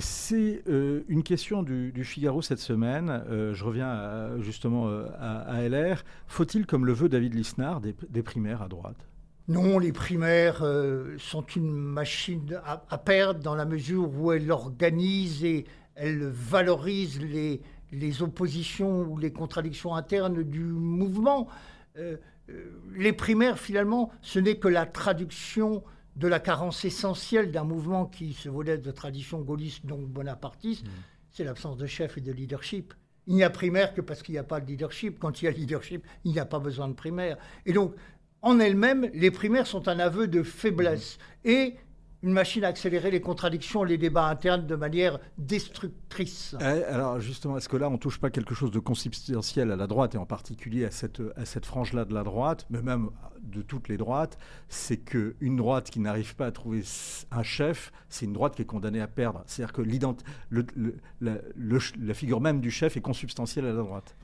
[0.00, 3.24] c'est euh, une question du, Figaro cette semaine.
[3.28, 6.04] Euh, je reviens justement euh, à, LR.
[6.26, 8.96] Faut-il, comme le veut David Lisnard, des, primaires à droite?
[9.48, 10.64] Non, les primaires
[11.18, 17.62] sont une machine à, perdre dans la mesure où elles organisent et elles valorisent les,
[17.92, 21.46] les oppositions ou les contradictions internes du mouvement.
[22.96, 25.84] les primaires, finalement, ce n'est que la traduction
[26.16, 30.90] de la carence essentielle d'un mouvement qui se voulait de tradition gaulliste, donc bonapartiste, mm.
[31.30, 32.94] c'est l'absence de chef et de leadership.
[33.26, 35.18] Il n'y a primaire que parce qu'il n'y a pas de leadership.
[35.18, 37.36] Quand il y a leadership, il n'y a pas besoin de primaire.
[37.66, 37.94] Et donc,
[38.40, 41.18] en elles-mêmes, les primaires sont un aveu de faiblesse.
[41.44, 41.48] Mm.
[41.48, 41.76] Et
[42.26, 46.56] une machine à accélérer les contradictions, les débats internes de manière destructrice.
[46.60, 49.86] Eh, alors justement, est-ce que là, on touche pas quelque chose de consubstantiel à la
[49.86, 53.10] droite, et en particulier à cette, à cette frange-là de la droite, mais même
[53.42, 56.82] de toutes les droites, c'est qu'une droite qui n'arrive pas à trouver
[57.30, 59.44] un chef, c'est une droite qui est condamnée à perdre.
[59.46, 59.82] C'est-à-dire que
[61.20, 64.16] la figure même du chef est consubstantielle à la droite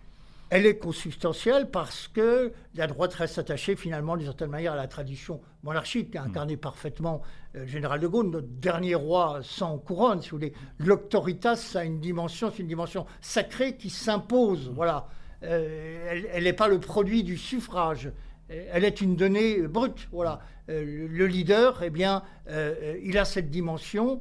[0.53, 4.87] elle est consubstantielle parce que la droite reste attachée finalement d'une certaine manière à la
[4.87, 7.23] tradition monarchique qui a incarné parfaitement
[7.55, 10.53] le euh, général de Gaulle, notre dernier roi sans couronne, si vous voulez.
[10.79, 14.71] L'autoritas a une dimension, c'est une dimension sacrée qui s'impose.
[14.75, 15.09] Voilà.
[15.43, 18.13] Euh, elle n'est pas le produit du suffrage.
[18.51, 20.07] Elle est une donnée brute.
[20.13, 20.41] Voilà.
[20.69, 22.25] Euh, le leader, eh bien,
[23.03, 24.21] il a cette dimension,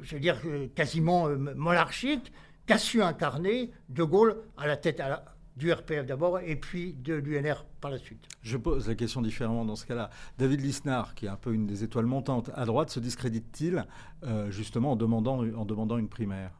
[0.00, 0.40] je veux dire,
[0.74, 2.32] quasiment monarchique,
[2.64, 6.94] qu'a su incarner De Gaulle à la tête, à la, du RPF d'abord et puis
[6.94, 8.26] de l'UNR par la suite.
[8.42, 10.10] Je pose la question différemment dans ce cas-là.
[10.38, 13.84] David Lisnard, qui est un peu une des étoiles montantes à droite, se discrédite-t-il
[14.24, 16.52] euh, justement en demandant, en demandant une primaire?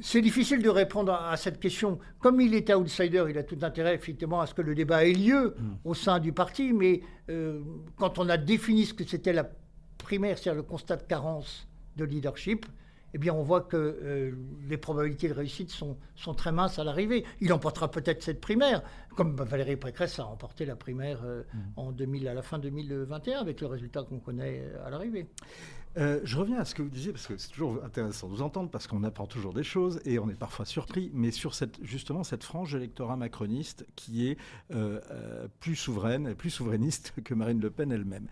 [0.00, 1.98] C'est difficile de répondre à cette question.
[2.20, 5.12] Comme il est outsider, il a tout intérêt effectivement à ce que le débat ait
[5.12, 5.74] lieu hmm.
[5.84, 7.00] au sein du parti, mais
[7.30, 7.60] euh,
[7.96, 9.48] quand on a défini ce que c'était la
[9.98, 12.66] primaire, c'est-à-dire le constat de carence de leadership,
[13.16, 14.32] eh bien, on voit que euh,
[14.68, 17.24] les probabilités de réussite sont, sont très minces à l'arrivée.
[17.40, 18.82] Il emportera peut-être cette primaire,
[19.16, 21.58] comme Valérie Pécresse a remporté la primaire euh, mmh.
[21.76, 25.28] en 2000, à la fin 2021, avec le résultat qu'on connaît euh, à l'arrivée.
[25.98, 28.42] Euh, je reviens à ce que vous disiez, parce que c'est toujours intéressant de vous
[28.42, 31.82] entendre, parce qu'on apprend toujours des choses et on est parfois surpris, mais sur cette,
[31.82, 34.36] justement cette frange électorat macroniste qui est
[34.74, 38.26] euh, euh, plus souveraine, plus souverainiste que Marine Le Pen elle-même.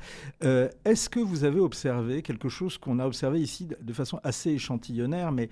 [0.84, 5.32] Est-ce que vous avez observé quelque chose qu'on a observé ici de façon assez échantillonnaire,
[5.32, 5.48] mais,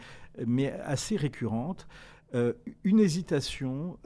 [0.46, 1.87] mais assez récurrente
[2.85, 3.98] une hésitation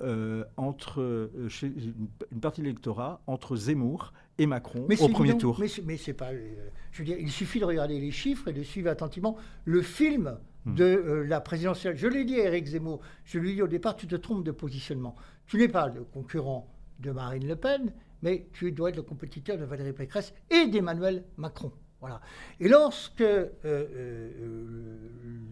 [0.57, 5.53] entre chez une, une partie de l'électorat entre Zemmour et Macron Mais au premier évident,
[5.55, 5.61] tour.
[5.85, 6.31] Mais, c'est- pas.
[6.33, 9.83] euh, je veux dire, il suffit de regarder les chiffres et de suivre attentivement le
[9.83, 10.75] film Hmm.
[10.75, 11.97] de euh, la présidentielle.
[11.97, 14.43] Je l'ai dit à Eric Zemmour, je lui ai dit au départ, tu te trompes
[14.45, 15.15] de positionnement.
[15.47, 16.69] Tu n'es pas le concurrent
[16.99, 21.25] de Marine Le Pen, mais tu dois être le compétiteur de Valérie Pécresse et d'Emmanuel
[21.37, 21.71] Macron.
[22.01, 22.21] Voilà.
[22.59, 24.31] Et lorsque euh, euh,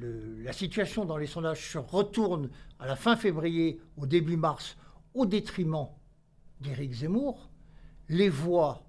[0.00, 4.76] le- la situation dans les sondages se retourne à la fin février, au début mars,
[5.14, 5.86] au détriment
[6.60, 7.50] d'Éric Zemmour,
[8.08, 8.82] les voix,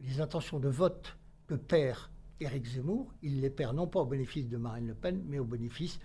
[0.00, 1.16] les intentions de vote
[1.46, 1.98] que perd
[2.40, 5.44] Éric Zemmour, il les perd non pas au bénéfice de Marine Le Pen, mais au
[5.44, 5.98] bénéfice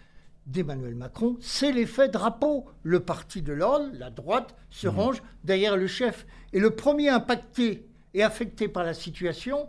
[0.45, 1.37] d'Emmanuel Macron.
[1.39, 2.65] C'est l'effet drapeau.
[2.81, 6.25] Le parti de l'ordre, la droite, se range derrière le chef.
[6.51, 9.67] Et le premier impacté et affecté par la situation,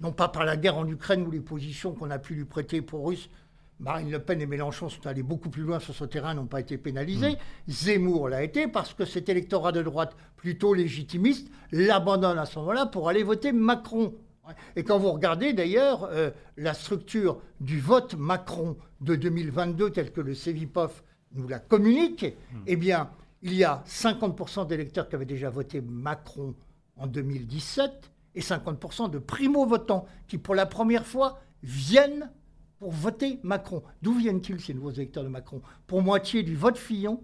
[0.00, 2.80] non pas par la guerre en Ukraine ou les positions qu'on a pu lui prêter
[2.80, 3.28] pour Russes.
[3.80, 6.60] Marine Le Pen et Mélenchon sont allés beaucoup plus loin sur ce terrain, n'ont pas
[6.60, 7.36] été pénalisés.
[7.68, 12.86] Zemmour l'a été parce que cet électorat de droite plutôt légitimiste l'abandonne à ce moment-là
[12.86, 14.14] pour aller voter Macron.
[14.76, 20.20] Et quand vous regardez d'ailleurs euh, la structure du vote Macron de 2022 tel que
[20.20, 22.24] le CEVIPOF nous la communique,
[22.66, 23.10] eh bien,
[23.42, 26.54] il y a 50% d'électeurs qui avaient déjà voté Macron
[26.96, 32.30] en 2017 et 50% de primo-votants qui, pour la première fois, viennent
[32.78, 33.82] pour voter Macron.
[34.02, 35.60] D'où viennent-ils ces nouveaux électeurs de Macron?
[35.86, 37.20] Pour moitié du vote Fillon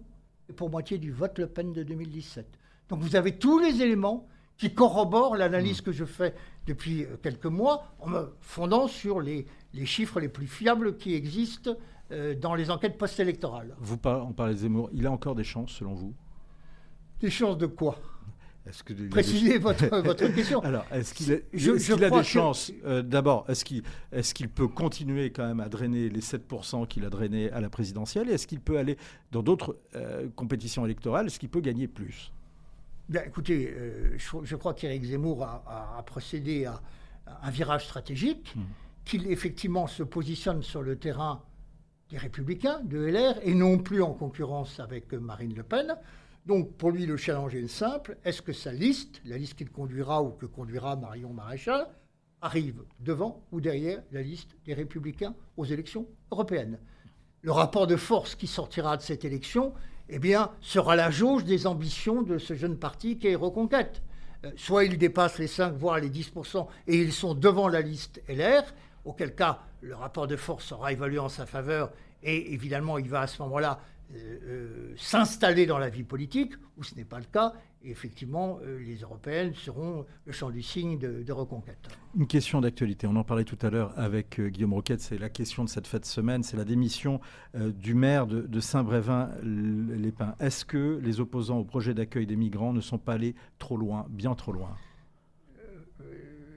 [0.49, 2.47] et pour moitié du vote Le Pen de 2017.
[2.89, 6.35] Donc vous avez tous les éléments qui corroborent l'analyse que je fais
[6.67, 11.15] depuis euh, quelques mois en me fondant sur les, les chiffres les plus fiables qui
[11.15, 11.77] existent
[12.13, 13.75] euh, dans les enquêtes post-électorales.
[13.81, 14.91] Vous par- parlez de Zemmour.
[14.93, 16.15] Il a encore des chances, selon vous?
[17.21, 17.99] Des chances de quoi?
[18.67, 20.61] Est-ce que Précisez votre, votre question.
[20.61, 23.45] Alors, est-ce qu'il a, Je- est-ce je qu'il a crois des que- chances euh, D'abord,
[23.49, 23.65] est-ce
[24.35, 28.31] qu'il peut continuer quand même à drainer les 7% qu'il a drainés à la présidentielle?
[28.31, 28.97] Et est-ce qu'il peut aller
[29.33, 31.27] dans d'autres euh, compétitions électorales?
[31.27, 32.33] Est-ce qu'il peut gagner plus?
[33.11, 36.81] Bien, écoutez, euh, je, je crois qu'Éric Zemmour a, a- a procédé à,
[37.27, 38.55] à un virage stratégique,
[39.05, 41.43] qu'il effectivement se positionne sur le terrain
[42.09, 45.95] des Républicains, de LR, et non plus en concurrence avec Marine Le Pen.
[46.47, 48.19] Donc pour lui, le challenge est simple.
[48.25, 51.89] Est-ce que sa liste, la liste qu'il conduira ou que conduira Marion Maréchal,
[52.43, 56.79] arrive devant ou derrière la liste des Républicains aux élections européennes?
[57.41, 59.73] Le rapport de force qui sortira de cette élection,
[60.09, 64.03] eh bien, sera la jauge des ambitions de ce jeune parti qui est Reconquête.
[64.45, 68.23] Euh, soit il dépasse les 5, voire les 10%, et ils sont devant la liste
[68.29, 68.63] LR,
[69.05, 71.91] auquel cas le rapport de force sera évalué en sa faveur,
[72.23, 73.81] et évidemment, il va à ce moment-là
[74.15, 78.59] euh, euh, s'installer dans la vie politique, ou ce n'est pas le cas, et effectivement,
[78.63, 81.89] euh, les européennes seront le champ du signe de, de Reconquête.
[82.17, 83.07] Une question d'actualité.
[83.07, 85.01] On en parlait tout à l'heure avec euh, Guillaume Roquette.
[85.01, 86.43] C'est la question de cette fête semaine.
[86.43, 87.21] C'est la démission
[87.55, 90.35] du maire de, de Saint-Brévin-les-Pins.
[90.41, 94.07] Est-ce que les opposants au projet d'accueil des migrants ne sont pas allés trop loin,
[94.09, 94.77] bien trop loin?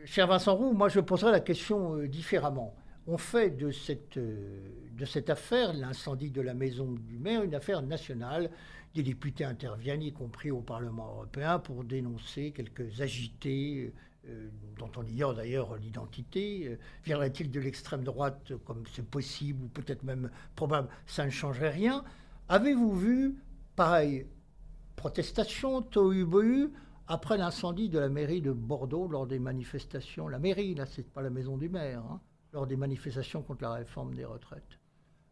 [0.05, 2.73] Cher Vincent Roux, moi je poserai la question différemment.
[3.09, 7.55] On fait de cette, euh, de cette affaire, l'incendie de la maison du maire, une
[7.55, 8.51] affaire nationale.
[8.93, 13.93] Des députés interviennent, y compris au Parlement européen, pour dénoncer quelques agités
[14.27, 16.67] euh, dont on ignore d'ailleurs l'identité.
[16.67, 21.69] Euh, Viendrait-il de l'extrême droite comme c'est possible ou peut-être même probable Ça ne changerait
[21.69, 22.03] rien.
[22.49, 23.35] Avez-vous vu,
[23.77, 24.27] pareil,
[24.97, 26.73] protestation, tohu-bohu,
[27.07, 31.21] après l'incendie de la mairie de Bordeaux lors des manifestations, la mairie, là, c'est pas
[31.21, 32.19] la maison du maire, hein,
[32.65, 34.79] des manifestations contre la réforme des retraites.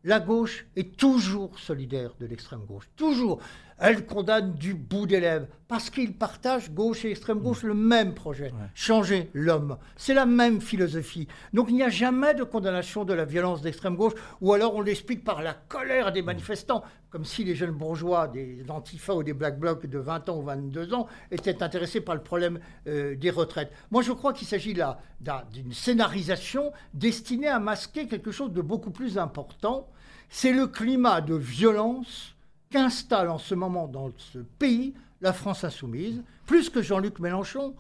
[0.04, 3.40] La gauche est toujours solidaire de l'extrême gauche, toujours.
[3.78, 8.14] Elle condamne du bout des lèvres, parce qu'ils partagent, gauche et extrême gauche, le même
[8.14, 9.78] projet, changer l'homme.
[9.98, 11.28] C'est la même philosophie.
[11.54, 14.82] Donc il n'y a jamais de condamnation de la violence d'extrême gauche, ou alors on
[14.82, 19.34] l'explique par la colère des manifestants, comme si les jeunes bourgeois des Antifa ou des
[19.34, 23.30] Black Blocs de 20 ans ou 22 ans étaient intéressés par le problème euh, des
[23.30, 23.72] retraites.
[23.92, 28.62] Moi je crois qu'il s'agit là d'un- d'une scénarisation destinée à masquer quelque chose de
[28.62, 29.90] beaucoup plus important,
[30.30, 32.35] c'est le climat de violence
[32.76, 37.74] qu'installe en ce moment dans ce pays la France insoumise, plus que Jean-Luc Mélenchon,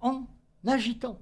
[0.00, 0.24] en
[0.66, 1.20] agitant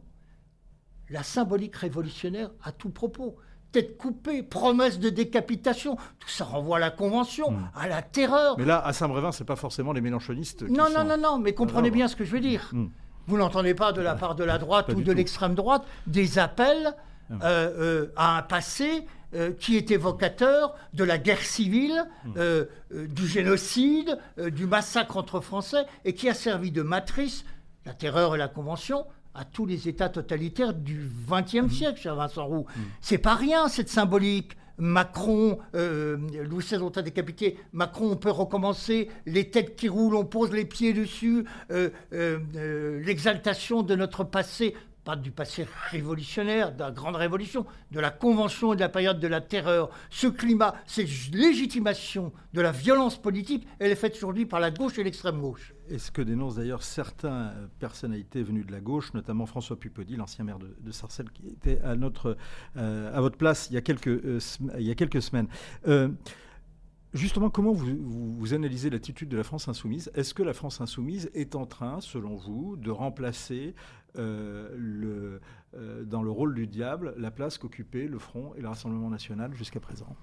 [1.11, 3.37] la symbolique révolutionnaire à tout propos.
[3.71, 8.57] Tête coupée, promesse de décapitation, tout ça renvoie à la Convention, à la terreur.
[8.57, 10.67] Mais là, à Saint-Brévin, c'est pas forcément les mélenchonistes.
[10.67, 12.71] qui Non, sont- non, non, non, mais comprenez bien ce que je veux dire.
[12.73, 12.87] Hmm.
[13.27, 16.39] Vous n'entendez pas de la part de la droite Pas ou de l'extrême droite des
[16.39, 16.95] appels
[17.31, 22.33] euh, euh, à un passé euh, qui est évocateur de la guerre civile, Hmm.
[22.39, 22.65] euh,
[22.95, 27.45] euh, du génocide, du massacre entre Français, et qui a servi de matrice,
[27.85, 31.43] la terreur et la Convention, à tous les États totalitaires du Hmm.
[31.43, 32.67] XXe siècle, cher Vincent Roux.
[33.01, 34.57] C'est pas rien, cette symbolique.
[34.81, 40.25] Macron, Louis XVI, on t'a décapité, Macron, on peut recommencer, les têtes qui roulent, on
[40.25, 41.45] pose les pieds dessus,
[42.13, 44.75] l'exaltation de notre passé
[45.09, 49.19] pas du passé révolutionnaire, de la grande révolution, de la convention et de la période
[49.19, 49.89] de la terreur.
[50.11, 54.99] Ce climat, cette légitimation de la violence politique, elle est faite aujourd'hui par la gauche
[54.99, 55.73] et l'extrême gauche.
[55.89, 60.45] Et ce que dénoncent d'ailleurs certaines personnalités venues de la gauche, notamment François Pupody, l'ancien
[60.45, 62.37] maire de, Sarcelles, qui était à, notre,
[62.77, 64.39] euh, à votre place il y a quelques, euh,
[64.79, 65.49] il y a quelques semaines.
[65.87, 66.11] Euh,
[67.15, 70.11] Justement, comment vous, analysez l'attitude de la France insoumise?
[70.15, 73.75] Est-ce que la France insoumise est en train, selon vous, de remplacer
[74.17, 75.41] le,
[75.75, 79.55] euh, dans le rôle du diable la place qu'occupaient le Front et le Rassemblement national
[79.55, 80.17] jusqu'à présent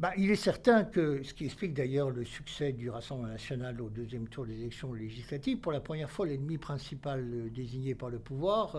[0.00, 3.88] bah, il est certain que, ce qui explique d'ailleurs le succès du Rassemblement national au
[3.88, 8.18] deuxième tour des élections législatives, pour la première fois, l'ennemi principal euh, désigné par le
[8.18, 8.76] pouvoir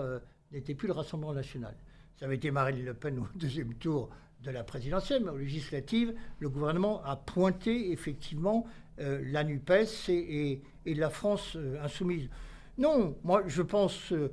[0.51, 1.73] n'était plus le Rassemblement national.
[2.17, 4.09] Ça avait été Marine Le Pen au deuxième tour
[4.43, 8.65] de la présidentielle, mais aux législatives, le gouvernement a pointé effectivement
[8.99, 12.29] euh, la NUPES et, la France euh, insoumise.
[12.77, 14.31] Non, moi je pense euh,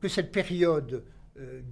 [0.00, 1.04] que cette période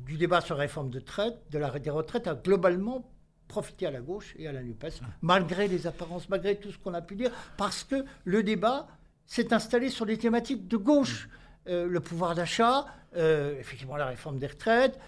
[0.05, 3.11] du débat sur la réforme de, traite, de la, des retraites a globalement
[3.49, 6.93] profité à la gauche et à la NUPES, malgré les apparences, malgré tout ce qu'on
[6.93, 8.89] a pu dire, parce que le débat
[9.25, 11.31] s'est installé sur des thématiques de gauche.
[11.67, 15.01] le pouvoir d'achat, effectivement la réforme des retraites,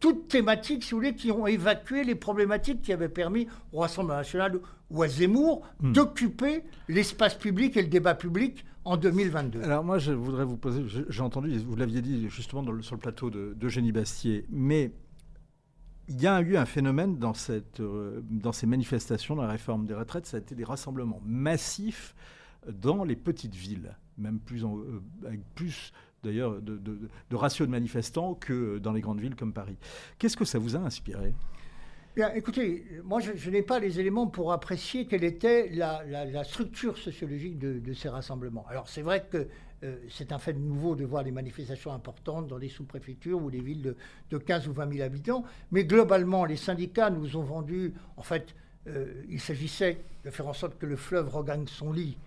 [0.00, 4.18] toutes thématiques, si vous voulez, qui ont évacué les problématiques qui avaient permis au Rassemblement
[4.18, 4.58] national
[4.90, 5.92] ou à Zemmour hmm.
[5.92, 9.62] d'occuper l'espace public et le débat public en 2022.
[9.62, 13.30] Alors moi, je voudrais vous poser, j'ai entendu, vous l'aviez dit justement sur le plateau
[13.30, 14.92] d'Eugénie Bastier, mais
[16.08, 19.84] il y a eu un phénomène dans, cette, euh, dans ces manifestations, dans la réforme
[19.84, 22.14] des retraites, ça a été des rassemblements massifs
[22.66, 25.92] dans les petites villes, même plus euh, avec plus
[26.24, 29.76] d'ailleurs de, de, ratio de manifestants que dans les grandes villes comme Paris.
[30.18, 31.34] Qu'est-ce que ça vous a inspiré?
[32.18, 37.60] Bien, écoutez, moi je, n'ai pas les éléments pour apprécier quelle était la, structure sociologique
[37.60, 38.66] de, ces rassemblements.
[38.68, 39.46] Alors c'est vrai que
[39.84, 43.60] euh, c'est un fait nouveau de voir des manifestations importantes dans les sous-préfectures ou des
[43.60, 43.94] villes
[44.30, 48.56] de, 15 ou 20 000 habitants, mais globalement les syndicats nous ont vendu, en fait,
[48.88, 52.18] euh, il s'agissait de faire en sorte que le fleuve regagne son lit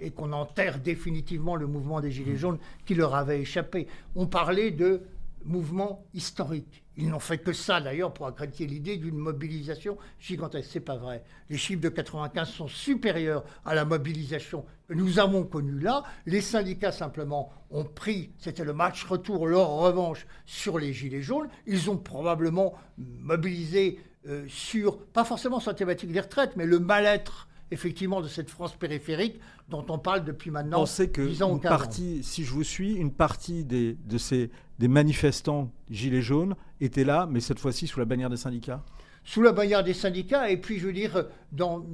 [0.00, 3.86] et qu'on enterre définitivement le mouvement des Gilets jaunes qui leur avait échappé.
[4.16, 5.02] On parlait de
[5.46, 6.84] mouvement historique.
[6.98, 10.70] Ils n'ont fait que ça d'ailleurs pour accréditer l'idée d'une mobilisation gigantesque.
[10.72, 11.22] C'est pas vrai.
[11.50, 16.04] Les chiffres de 95 sont supérieurs à la mobilisation que nous avons connue là.
[16.24, 21.48] Les syndicats simplement ont pris, c'était le match retour, leur revanche sur les gilets jaunes.
[21.66, 26.78] Ils ont probablement mobilisé euh, sur, pas forcément sur la thématique des retraites, mais le
[26.78, 30.82] mal-être effectivement de cette France périphérique dont on parle depuis maintenant.
[30.82, 34.88] On sait que une partie, si je vous suis, une partie des, de ces, des
[34.88, 38.84] manifestants gilets jaunes étaient là, mais cette fois-ci sous la bannière des syndicats
[39.26, 41.84] sous la bannière des syndicats, et puis, je veux dire, dans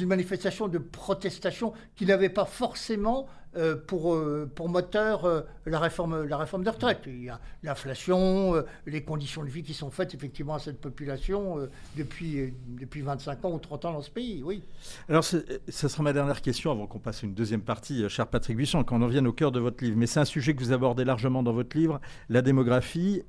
[0.00, 5.78] une manifestation de protestation qui n'avait pas forcément euh, pour, euh, pour moteur euh, la,
[5.78, 7.00] réforme, la réforme des retraites.
[7.06, 11.66] Il y a l'inflation, les conditions de vie qui sont faites effectivement à cette population
[11.96, 14.62] depuis, depuis 25 ans ou 30 ans dans ce pays, oui.
[15.08, 18.56] Alors, ça sera ma dernière question avant qu'on passe à une deuxième partie, cher Patrick
[18.56, 19.96] Buisson, quand on en vienne au cœur de votre livre.
[19.96, 23.22] Mais c'est un sujet que vous abordez largement dans votre livre, la démographie.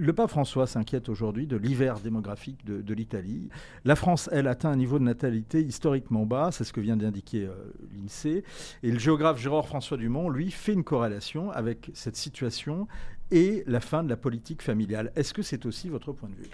[0.00, 3.48] Le pape François s'inquiète aujourd'hui de l'hiver démographique de, l'Italie.
[3.84, 7.46] La France, elle, atteint un niveau de natalité historiquement bas, c'est ce que vient d'indiquer
[7.46, 8.44] euh, l'INSEE.
[8.84, 12.86] Et le géographe Gérard François Dumont, lui, fait une corrélation avec cette situation
[13.32, 15.10] et la fin de la politique familiale.
[15.16, 16.50] Est-ce que c'est aussi votre point de vue?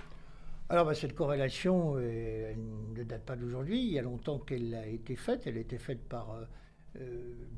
[0.70, 2.54] Alors, bah, cette corrélation euh,
[2.96, 3.78] ne date pas d'aujourd'hui.
[3.78, 5.42] Il y a longtemps qu'elle a été faite.
[5.44, 6.44] Elle a été faite par euh,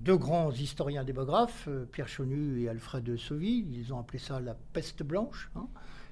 [0.07, 4.55] deux grands historiens démographes, euh, Pierre Chonu et Alfred Sauvy, ils ont appelé ça la
[4.55, 5.51] peste blanche.
[5.57, 5.67] Hein.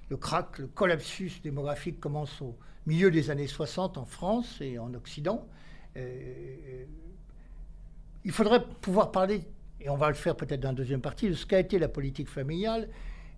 [0.08, 2.56] Le crack, le collapsus démographique commence au
[2.87, 5.46] milieu des années 60 en France et en Occident.
[5.96, 6.84] Euh,
[8.24, 9.42] il faudrait pouvoir parler,
[9.80, 11.88] et on va le faire peut-être dans la deuxième partie, de ce qu'a été la
[11.88, 12.88] politique familiale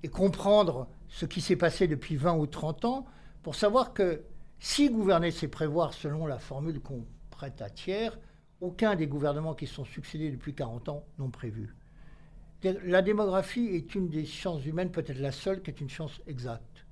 [0.03, 3.07] et comprendre ce qui s'est passé depuis 20 ou 30 ans
[3.43, 4.23] pour savoir que
[4.59, 8.19] si gouverner, c'est prévoir selon la formule qu'on prête à tiers,
[8.61, 11.75] aucun des gouvernements qui sont succédés depuis 40 ans n'ont prévu.
[12.85, 16.87] La démographie est une des sciences humaines, peut-être la seule, qui est une science exacte.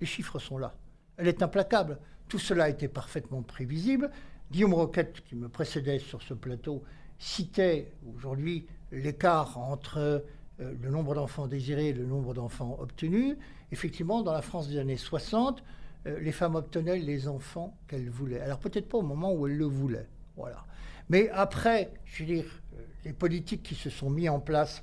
[0.00, 0.74] Les chiffres sont là.
[1.16, 1.98] Elle est implacable.
[2.28, 4.10] Tout cela était parfaitement prévisible.
[4.50, 6.82] Guillaume Roquette, qui me précédait sur ce plateau,
[7.18, 10.20] citait aujourd'hui l'écart entre euh,
[10.58, 13.36] le nombre d'enfants désirés et le nombre d'enfants obtenus.
[13.72, 15.62] Effectivement, dans la France des années 60,
[16.06, 18.40] euh, les femmes obtenaient les enfants qu'elles voulaient.
[18.40, 20.08] Alors peut-être pas au moment où elles le voulaient.
[20.36, 20.65] Voilà.
[21.08, 22.62] Mais après, je veux dire,
[23.04, 24.82] les politiques qui se sont mis en place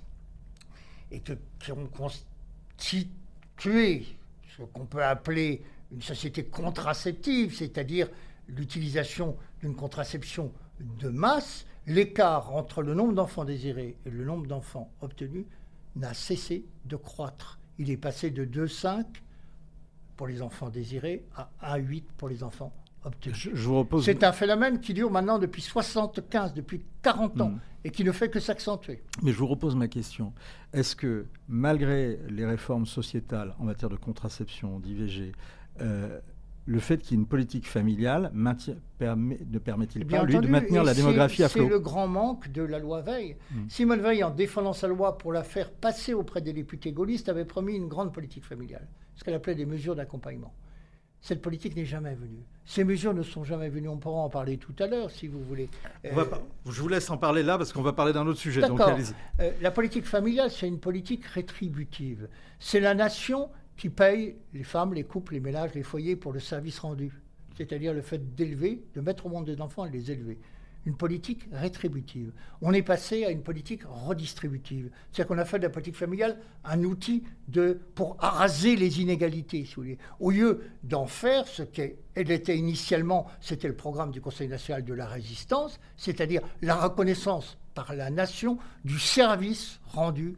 [1.12, 2.28] et qui ont constitué
[4.58, 8.10] ce qu'on peut appeler une société contraceptive, c'est-à-dire
[8.48, 14.92] l'utilisation d'une contraception de masse, l'écart entre le nombre d'enfants désirés et le nombre d'enfants
[15.02, 15.46] obtenus
[15.96, 17.60] n'a cessé de croître.
[17.78, 19.06] Il est passé de 2,5
[20.16, 22.74] pour les enfants désirés à 1,8 pour les enfants
[23.06, 23.36] obtenus.
[23.38, 24.06] Je, je vous repose.
[24.06, 27.60] C'est un phénomène qui dure maintenant depuis 75, depuis 40 ans, Mm.
[27.86, 29.04] et qui ne fait que s'accentuer.
[29.22, 30.34] Mais je vous repose ma question.
[30.74, 35.32] Est-ce que, malgré les réformes sociétales en matière de contraception, d'IVG,
[35.82, 36.20] euh,
[36.66, 38.32] le fait qu'il y ait une politique familiale
[38.98, 42.08] permet- ne permet-il Bien pas, lui, de maintenir la démographie à flot C'est le grand
[42.08, 43.36] manque de la loi Veil.
[43.52, 43.70] Mm.
[43.70, 47.44] Simone Veil, en défendant sa loi pour la faire passer auprès des députés gaullistes, avait
[47.46, 50.54] promis une grande politique familiale, ce qu'elle appelait des mesures d'accompagnement.
[51.24, 52.44] Cette politique n'est jamais venue.
[52.66, 53.88] Ces mesures ne sont jamais venues.
[53.88, 55.70] On pourra en parler tout à l'heure, si vous voulez.
[56.12, 58.40] On va pas- Je vous laisse en parler là parce qu'on va parler d'un autre
[58.40, 58.60] sujet.
[58.68, 58.82] Donc.
[59.40, 62.28] Euh, la politique familiale, c'est une politique rétributive.
[62.60, 66.42] C'est la nation qui paye les femmes, les couples, les ménages, les foyers pour le
[66.42, 67.22] service rendu.
[67.56, 70.38] C'est-à-dire le fait d'élever, de mettre au monde des enfants et de les élever.
[70.86, 72.34] Une politique rétributive.
[72.62, 74.90] On est passé à une politique redistributive.
[75.12, 77.24] C'est-à-dire qu'on a fait de la politique familiale un outil
[77.96, 79.98] pour araser les inégalités, si vous voulez.
[80.20, 84.94] Au lieu d'en faire ce qu'elle était initialement, c'était le programme du Conseil national de
[84.94, 90.36] la résistance, c'est-à-dire la reconnaissance par la nation du service rendu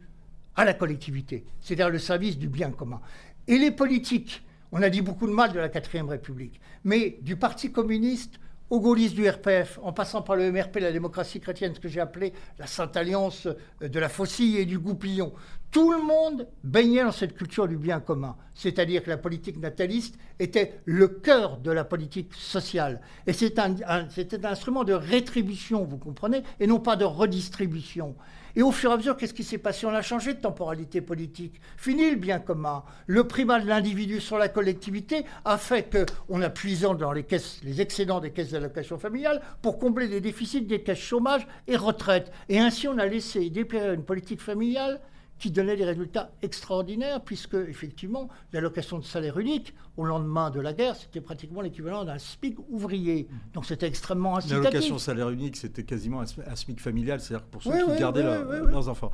[0.54, 3.00] à la collectivité, c'est-à-dire le service du bien commun.
[3.48, 4.42] Et les politiques,
[4.72, 8.40] on a dit beaucoup de mal de la 4ème République, mais du Parti communiste
[8.70, 12.00] aux gaullistes du RPF, en passant par le MRP, la démocratie chrétienne, ce que j'ai
[12.00, 15.32] appelé la Sainte Alliance euh, de la Faucille et du Goupillon,
[15.70, 18.36] tout le monde baignait dans cette culture du bien commun.
[18.54, 23.00] C'est-à-dire que la politique nataliste était le cœur de la politique sociale.
[23.26, 23.74] Et c'est un,
[24.08, 28.16] c'était un instrument de rétribution, vous comprenez, et non pas de redistribution.
[28.58, 29.84] Et au fur et à mesure, qu'est-ce qui s'est passé?
[29.84, 31.60] On a changé de temporalité politique.
[31.76, 32.84] Fini le bien commun.
[33.06, 35.94] Le primat de l'individu sur la collectivité a fait
[36.26, 40.22] qu'on a puisé dans les, caisses, les excédents des caisses d'allocation familiale pour combler les
[40.22, 42.32] déficits des caisses chômage et retraite.
[42.48, 45.00] Et ainsi, on a laissé dépérir une politique familiale
[45.38, 50.72] qui donnait des résultats extraordinaires, puisque, effectivement, l'allocation de salaire unique, au lendemain de la
[50.72, 53.28] guerre, c'était pratiquement l'équivalent d'un SPIC ouvrier.
[53.54, 54.64] Donc c'était extrêmement incitatif.
[54.64, 57.90] L'allocation salaire unique, c'était quasiment un sm- un SMIC familial, c'est-à-dire pour ceux Oui, qui
[57.92, 58.70] oui, gardaient oui, leur- oui, oui.
[58.72, 59.10] leurs enfants.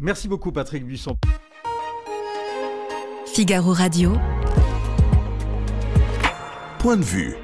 [0.00, 1.16] Merci beaucoup, Patrick Buisson.
[3.26, 4.12] Figaro Radio.
[6.78, 7.34] Point de vue.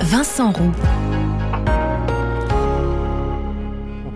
[0.00, 0.72] Vincent Roux.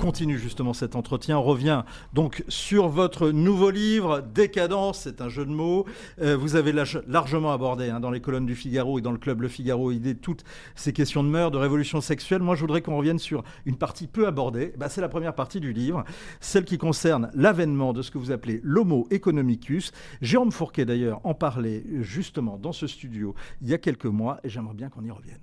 [0.06, 1.36] On continue justement cet entretien.
[1.36, 1.82] On revient
[2.12, 5.84] donc sur votre nouveau livre, Décadence, c'est un jeu de mots.
[6.20, 6.72] Euh, vous avez
[7.08, 10.14] largement abordé hein, dans les colonnes du Figaro et dans le club Le Figaro idée
[10.14, 10.44] toutes
[10.76, 12.40] ces questions de meurtre, de révolution sexuelle.
[12.40, 14.74] Moi, je voudrais qu'on revienne sur une partie peu abordée.
[14.78, 16.04] Bah, c'est la première partie du livre,
[16.38, 19.90] celle qui concerne l'avènement de ce que vous appelez l'homo economicus.
[20.22, 24.48] Jérôme Fourquet, d'ailleurs, en parlait justement dans ce studio il y a quelques mois et
[24.48, 25.42] j'aimerais bien qu'on y revienne.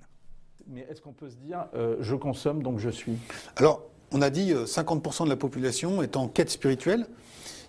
[0.66, 3.18] Mais est-ce qu'on peut se dire, euh, je consomme, donc je suis?
[3.56, 7.06] Alors, on a dit euh, 50% de la population est en quête spirituelle,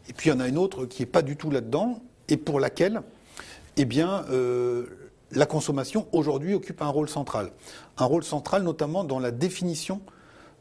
[0.07, 2.37] et puis il y en a une autre qui n'est pas du tout là-dedans, et
[2.37, 3.01] pour laquelle,
[3.77, 4.85] eh euh,
[5.31, 7.51] la consommation aujourd'hui occupe un rôle central.
[7.97, 10.01] Un rôle central notamment dans la définition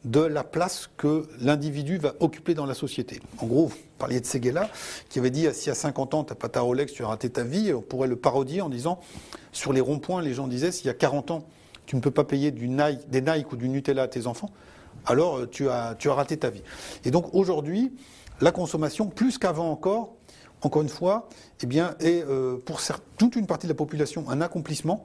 [0.04, 3.20] de la place que l'individu va occuper dans la société.
[3.38, 4.70] En gros, vous parliez de Seguela,
[5.10, 7.30] qui avait dit si à 50 ans, tu n'as pas ta Rolex, tu as raté
[7.30, 7.72] ta vie.
[7.72, 9.00] On pourrait le parodier en disant
[9.52, 11.46] sur les ronds-points, les gens disaient s'il y a 40 ans,
[11.86, 14.50] tu ne peux pas payer des Nike ou du Nutella à tes enfants,
[15.06, 16.62] alors euh, tu as, raté ta vie.
[17.04, 17.92] Et donc aujourd'hui,
[18.40, 20.14] la consommation, plus qu'avant encore,
[20.62, 21.28] encore une fois,
[21.62, 22.80] eh bien, est euh, pour
[23.18, 25.04] toute une partie de la population un accomplissement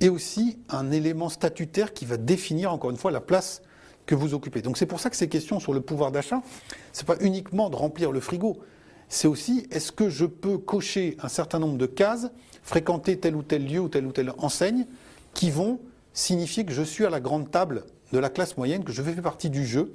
[0.00, 3.62] et aussi un élément statutaire qui va définir encore une fois la place
[4.06, 4.62] que vous occupez.
[4.62, 6.42] Donc c'est pour ça que ces questions sur le pouvoir d'achat,
[6.92, 8.58] c'est pas uniquement de remplir le frigo,
[9.08, 12.30] c'est aussi est-ce que je peux cocher un certain nombre de cases,
[12.62, 14.86] fréquenter tel ou tel lieu ou telle ou telle enseigne
[15.34, 15.80] qui vont
[16.12, 19.12] signifier que je suis à la grande table de la classe moyenne, que je fais
[19.20, 19.92] partie du jeu,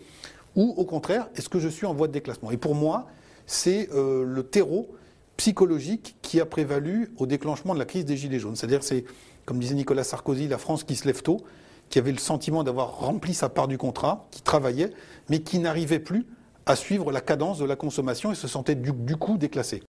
[0.55, 2.51] ou au contraire, est-ce que je suis en voie de déclassement?
[2.51, 3.07] Et pour moi,
[3.45, 4.89] c'est euh, le terreau
[5.38, 8.55] psychologique qui a prévalu au déclenchement de la crise des Gilets jaunes.
[8.55, 9.05] C'est-à-dire, c'est,
[9.45, 11.41] comme disait Nicolas Sarkozy, la France qui se lève tôt,
[11.89, 14.91] qui avait le sentiment d'avoir rempli sa part du contrat, qui travaillait,
[15.30, 16.26] mais qui n'arrivait plus
[16.65, 19.84] à suivre la cadence de la consommation et se sentait du, du coup déclassé.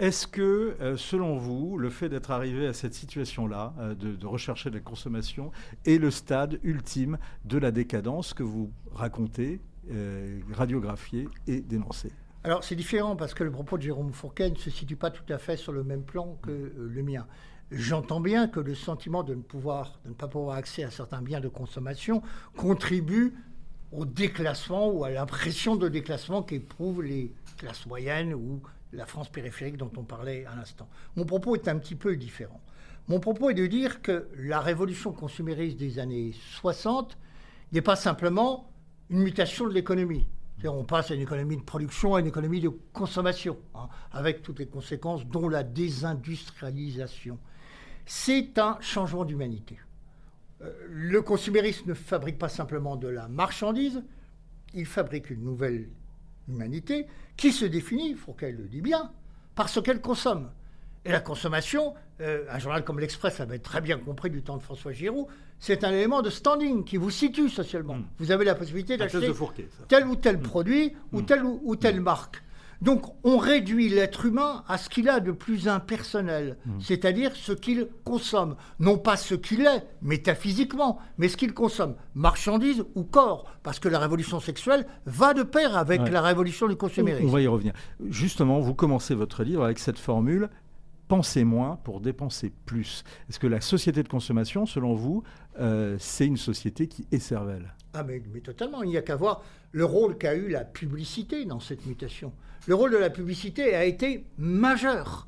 [0.00, 4.68] Est-ce que, euh, selon vous, le fait d'être arrivé à cette situation-là, euh, de, rechercher
[4.70, 5.52] de la consommation,
[5.86, 9.60] est le stade ultime de la décadence que vous racontez,
[9.92, 12.10] euh, radiographiez et dénoncez?
[12.42, 15.32] Alors c'est différent parce que le propos de Jérôme Fourquet ne se situe pas tout
[15.32, 17.26] à fait sur le même plan que le mien.
[17.70, 21.22] J'entends bien que le sentiment de ne, pouvoir, de ne pas pouvoir accès à certains
[21.22, 22.20] biens de consommation
[22.56, 23.32] contribue
[23.92, 28.60] au déclassement ou à l'impression de déclassement qu'éprouvent les classes moyennes ou
[28.94, 30.88] la France périphérique dont on parlait à l'instant.
[31.16, 32.60] Mon propos est un petit peu différent.
[33.08, 37.18] Mon propos est de dire que la révolution consumériste des années 60
[37.72, 38.70] n'est pas simplement
[39.10, 40.26] une mutation de l'économie.
[40.66, 44.60] On passe à une économie de production à une économie de consommation, hein, avec toutes
[44.60, 47.38] les conséquences, dont la désindustrialisation.
[48.06, 49.78] C'est un changement d'humanité.
[50.62, 54.02] Euh, le consumérisme ne fabrique pas simplement de la marchandise,
[54.72, 55.90] il fabrique une nouvelle
[56.48, 57.06] humanité
[57.36, 59.10] qui se définit, il faut qu'elle le dise bien,
[59.54, 60.50] par ce qu'elle consomme.
[61.04, 64.62] Et la consommation, euh, un journal comme l'Express avait très bien compris du temps de
[64.62, 65.26] François Giroud,
[65.58, 67.96] c'est un élément de standing qui vous situe socialement.
[67.96, 68.04] Hmm.
[68.18, 69.32] Vous avez la possibilité d'acheter
[69.88, 70.42] tel ou tel hmm.
[70.42, 71.26] produit ou hmm.
[71.26, 72.42] telle ou, telle marque.
[72.84, 77.88] Donc on réduit l'être humain à ce qu'il a de plus impersonnel, c'est-à-dire ce qu'il
[78.04, 78.56] consomme.
[78.78, 83.88] Non pas ce qu'il est, métaphysiquement, mais ce qu'il consomme, marchandise ou corps, parce que
[83.88, 87.26] la révolution sexuelle va de pair avec la révolution du consumérisme.
[87.26, 87.72] On va y revenir.
[88.10, 90.50] Justement, vous commencez votre livre avec cette formule
[91.08, 93.04] penser moins pour dépenser plus.
[93.28, 95.22] Est-ce que la société de consommation, selon vous,
[95.60, 97.74] euh, c'est une société qui est cervelle?
[97.92, 101.44] Ah mais, mais, totalement, il n'y a qu'à voir le rôle qu'a eu la publicité
[101.44, 102.32] dans cette mutation.
[102.66, 105.26] Le rôle de la publicité a été majeur.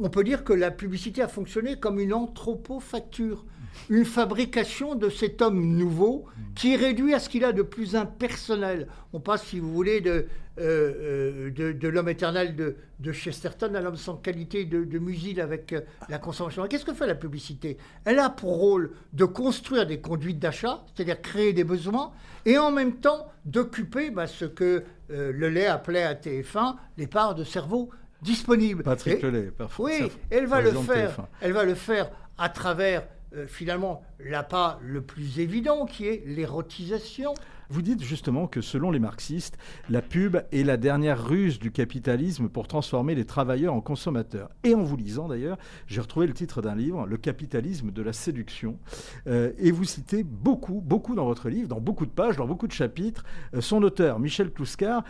[0.00, 3.44] On peut dire que la publicité a fonctionné comme une anthropofacture
[3.88, 7.96] une fabrication de cet homme nouveau qui est réduit à ce qu'il a de plus
[7.96, 8.88] impersonnel.
[9.12, 10.26] On passe, si vous voulez, de,
[10.58, 15.40] euh, euh, de, l'homme éternel de, de, Chesterton à l'homme sans qualité de, de Musil
[15.40, 16.64] avec euh, la consommation.
[16.68, 17.76] Qu'est-ce que fait la publicité?
[18.04, 22.12] Elle a pour rôle de construire des conduites d'achat, c'est-à-dire créer des besoins,
[22.46, 27.34] et en même temps d'occuper bah, ce que le lait appelait à TF1 les parts
[27.34, 27.90] de cerveau
[28.22, 28.82] disponibles.
[28.82, 29.90] Patrick Lelay, parfois.
[29.90, 31.26] Oui, elle va le faire.
[31.40, 37.34] Elle va le faire à travers euh, finalement l'appât le plus évident qui est l'érotisation.
[37.70, 39.58] Vous dites justement que selon les marxistes,
[39.88, 44.50] la pub est la dernière ruse du capitalisme pour transformer les travailleurs en consommateurs.
[44.64, 48.12] Et en vous lisant d'ailleurs, j'ai retrouvé le titre d'un livre, Le capitalisme de la
[48.12, 48.78] séduction.
[49.26, 52.66] Euh, et vous citez beaucoup, beaucoup dans votre livre, dans beaucoup de pages, dans beaucoup
[52.66, 55.04] de chapitres, euh, son auteur, Michel Kluskar,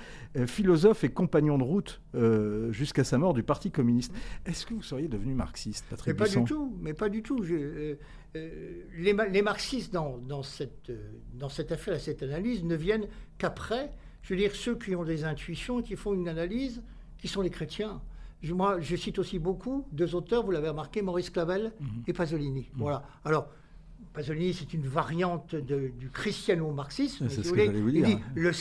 [0.47, 2.01] philosophe et compagnon de route
[2.71, 4.13] jusqu'à sa mort du Parti communiste.
[4.47, 7.43] Est-ce que vous seriez devenu marxiste, Patrick Mais pas du tout, mais pas du tout.
[7.45, 7.97] Euh,
[8.35, 13.07] les, marxistes, dans, cette, euh, dans cette affaire et cette analyse, ne viennent
[13.39, 16.83] qu'après, je veux dire, ceux qui ont des intuitions et qui font une analyse,
[17.19, 18.03] qui sont les chrétiens.
[18.43, 21.89] Je, moi, je cite aussi beaucoup deux auteurs, vous l'avez remarqué, Maurice Clavel mhm.
[22.07, 22.71] et Pasolini.
[22.75, 23.05] Voilà.
[23.25, 23.49] Alors,
[24.15, 27.29] Pasolini, c'est une variante du christiano-marxisme.
[27.29, 28.09] C'est ce que vous dire.
[28.09, 28.53] Il dit, le,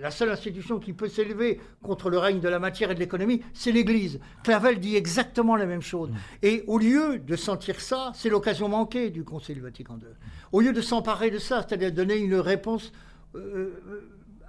[0.00, 3.42] la, seule institution qui peut s'élever contre le règne de la matière et de l'économie,
[3.52, 4.20] c'est l'Église.
[4.44, 6.10] Clavel dit exactement la même chose.
[6.10, 6.14] Mm.
[6.44, 10.06] Et au lieu de sentir ça, c'est l'occasion manquée du Conseil Vatican II.
[10.52, 12.92] Au lieu de s'emparer de ça, c'est-à-dire donner une réponse
[13.34, 13.72] euh,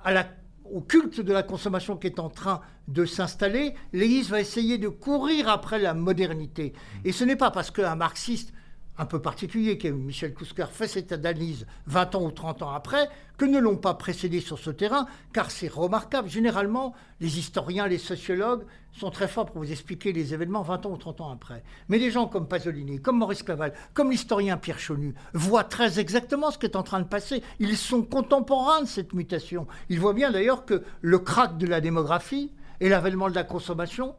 [0.04, 0.28] à la
[0.70, 2.60] au culte de la consommation qui est en train
[2.90, 6.74] de s'installer, l'Église va essayer de courir après la modernité.
[6.74, 7.08] Mm.
[7.08, 8.54] Et ce n'est pas parce qu'un marxiste
[8.98, 13.10] un peu particulier, que Michel Kouskar fait cette analyse 20 ans ou 30 ans après,
[13.38, 16.30] que ne l'ont pas précédé sur ce terrain, car c'est remarquable.
[16.30, 20.92] Généralement, les historiens, les sociologues sont très forts pour vous expliquer les événements 20 ans
[20.92, 21.64] ou 30 ans après.
[21.90, 26.50] Mais des gens comme Pasolini, comme Maurice Claval, comme l'historien Pierre Chonu, voient très exactement
[26.50, 27.44] ce qui est en train de passer.
[27.60, 29.68] Ils sont contemporains de cette mutation.
[29.90, 34.16] Ils voient bien d'ailleurs que le crack de la démographie et l'avènement de la consommation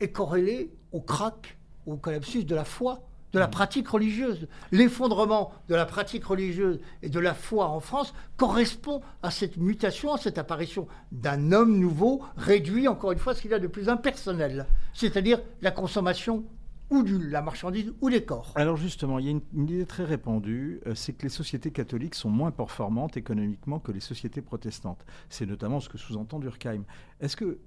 [0.00, 3.02] est corrélé au crack, au collapsus de la foi
[3.34, 4.46] de la pratique religieuse.
[4.70, 10.14] L'effondrement de la pratique religieuse et de la foi en France correspond à cette mutation,
[10.14, 13.88] à cette apparition d'un homme nouveau, réduit encore une fois ce qu'il a de plus
[13.88, 16.44] impersonnel, c'est-à-dire la consommation
[16.90, 18.52] ou de la marchandise ou des corps.
[18.54, 22.14] Alors justement, il y a une, idée très répandue, euh, c'est que les sociétés catholiques
[22.14, 25.04] sont moins performantes économiquement que les sociétés protestantes.
[25.28, 26.84] C'est notamment ce que sous-entend Durkheim.
[27.20, 27.58] Est-ce que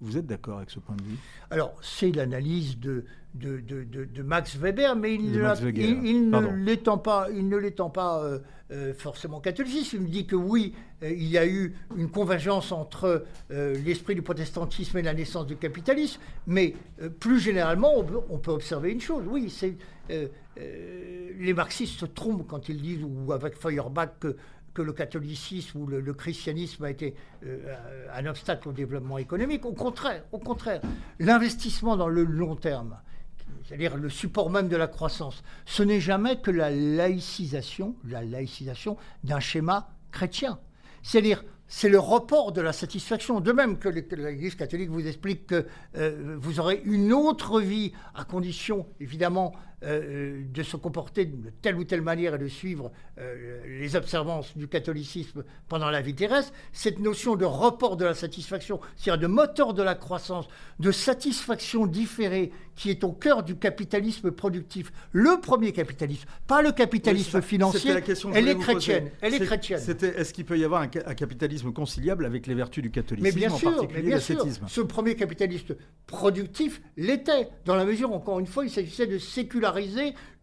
[0.00, 1.16] vous êtes d'accord avec ce point de vue?
[1.50, 7.48] Alors, c'est l'analyse de, de, de, Max Weber, mais il, il, ne l'étend pas, il
[7.48, 8.38] ne l'étend pas euh,
[8.70, 9.92] euh, forcément catholique.
[9.92, 14.22] Il me dit que oui, euh, il y a eu une convergence entre l'esprit du
[14.22, 16.74] protestantisme et la naissance du capitalisme, mais
[17.20, 17.92] plus généralement,
[18.28, 19.24] on peut, observer une chose.
[19.28, 19.76] Oui, c'est
[21.38, 24.36] les marxistes se trompent quand ils disent, ou avec Feuerbach, que
[24.76, 27.14] que le catholicisme ou le, christianisme a été
[27.46, 27.74] euh,
[28.12, 29.64] un obstacle au développement économique.
[29.64, 30.82] Au contraire, au contraire,
[31.18, 32.98] l'investissement dans le long terme,
[33.64, 38.98] c'est-à-dire le support même de la croissance, ce n'est jamais que la laïcisation, la laïcisation
[39.24, 40.58] d'un schéma chrétien.
[41.02, 43.40] C'est-à-dire c'est le report de la satisfaction.
[43.40, 45.66] De même que l'Église catholique vous explique que
[45.96, 51.76] euh, vous aurez une autre vie, à condition évidemment euh, de se comporter de telle
[51.76, 56.52] ou telle manière et de suivre euh, les observances du catholicisme pendant la vie terrestre,
[56.72, 60.48] cette notion de report de la satisfaction, c'est-à-dire de moteur de la croissance,
[60.80, 66.72] de satisfaction différée qui est au cœur du capitalisme productif, le premier capitalisme, pas le
[66.72, 69.10] capitalisme Oui, financier, la question que elle est chrétienne.
[69.22, 69.80] Elle est chrétienne.
[69.80, 73.34] Est-ce qu'il peut y avoir un, ca- un capitalisme conciliable avec les vertus du catholicisme,
[73.34, 75.74] Mais bien en sûr, mais particulier bien sûr, ce premier capitaliste
[76.06, 79.18] productif l'était, dans la mesure, encore une fois, il s'agissait de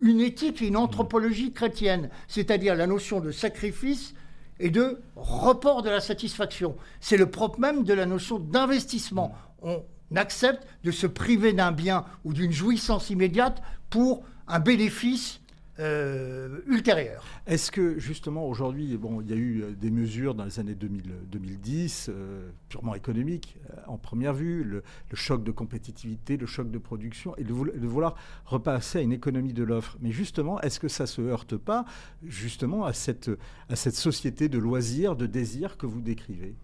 [0.01, 4.13] une éthique et une anthropologie chrétienne, c'est-à-dire la notion de sacrifice
[4.59, 6.75] et de report de la satisfaction.
[6.99, 9.35] C'est le propre même de la notion d'investissement.
[9.61, 9.83] On
[10.15, 15.39] accepte de se priver d'un bien ou d'une jouissance immédiate pour un bénéfice
[15.79, 17.23] euh, ultérieur.
[17.47, 20.75] Est-ce que justement aujourd'hui, bon, il y a eu euh, des mesures dans les années
[20.75, 23.57] 2000, 2010, euh, purement économiques,
[23.87, 27.77] en première vue, le, le choc de compétitivité, le choc de production, et de, vouloir-
[27.77, 28.15] de vouloir
[28.45, 29.97] repasser à une économie de l'offre.
[30.01, 31.85] Mais justement, est-ce que ça se heurte pas
[32.23, 33.31] justement à cette,
[33.69, 36.55] à cette société de loisirs, de désirs que vous décrivez?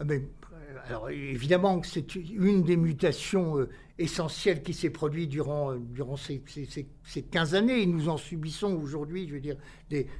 [0.00, 0.41] Ah, Mais, euh,
[0.88, 3.68] alors évidemment que c'est une des mutations euh,
[3.98, 8.08] essentielles qui s'est produite durant, euh, durant ces, ces- ces- ces 15 années et nous
[8.08, 9.56] en subissons aujourd'hui, je veux dire,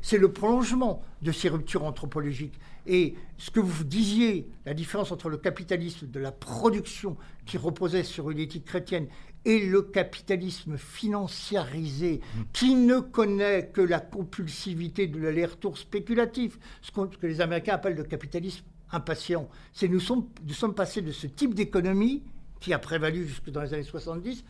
[0.01, 2.59] c'est le prolongement de ces ruptures anthropologiques.
[2.87, 8.03] Et ce que vous disiez, la différence entre le capitalisme de la production qui reposait
[8.03, 9.07] sur une éthique chrétienne
[9.45, 12.20] et le capitalisme financiarisé
[12.53, 18.05] qui ne connaît que la compulsivité de l'aller-retour spéculatif, ce, que les Américains appellent le
[18.05, 19.49] capitalisme impatient.
[19.72, 22.22] C'est nous sommes, nous sommes passés de ce type d'économie
[22.61, 24.45] qui a prévalu jusque dans les années 70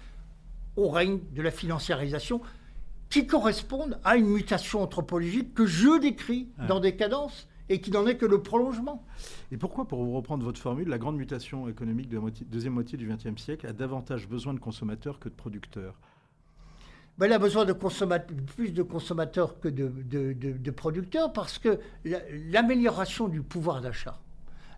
[0.77, 2.41] au règne de la financiarisation
[3.09, 8.07] qui correspondent à une mutation anthropologique que je décris dans des cadences et qui n'en
[8.07, 9.05] est que le prolongement.
[9.51, 12.75] Et pourquoi, pour vous reprendre votre formule, la grande mutation économique de la moitié- deuxième
[12.75, 15.99] moitié du XXe siècle a davantage besoin de consommateurs que de producteurs?
[17.19, 21.59] Ben, elle a besoin de plus de consommateurs que de, de- de- de producteurs parce
[21.59, 24.19] que la- l'amélioration du pouvoir d'achat,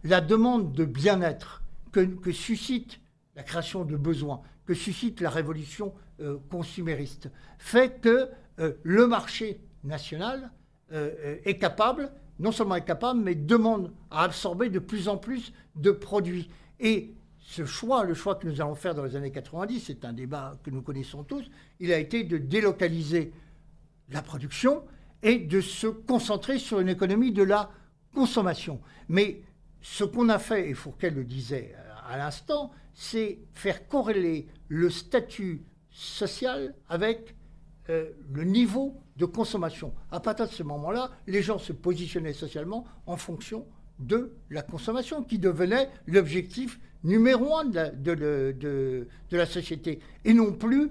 [0.02, 1.62] la demande de bien-être
[1.92, 3.00] que, que suscite
[3.36, 8.28] la création de besoins, que suscite la révolution euh, consumériste, fait que
[8.58, 10.50] euh, le marché national
[10.92, 15.52] euh, est capable, non seulement est capable, mais demande à absorber de plus en plus
[15.76, 16.50] de produits.
[16.80, 20.12] Et ce choix, le choix que nous allons faire dans les années 90, c'est un
[20.12, 21.44] débat que nous connaissons tous,
[21.78, 23.32] il a été de délocaliser
[24.10, 24.82] la production
[25.22, 27.70] et de se concentrer sur une économie de la
[28.14, 28.80] consommation.
[29.08, 29.42] Mais
[29.80, 31.74] ce qu'on a fait, et Fourquet le disait
[32.08, 37.34] à l'instant, c'est faire corréler le statut social avec
[37.90, 39.92] euh, le niveau de consommation.
[40.10, 43.66] À partir de ce moment-là, les gens se positionnaient socialement en fonction
[43.98, 50.90] de la consommation, qui devenait l'objectif numéro un de la, société, et non plus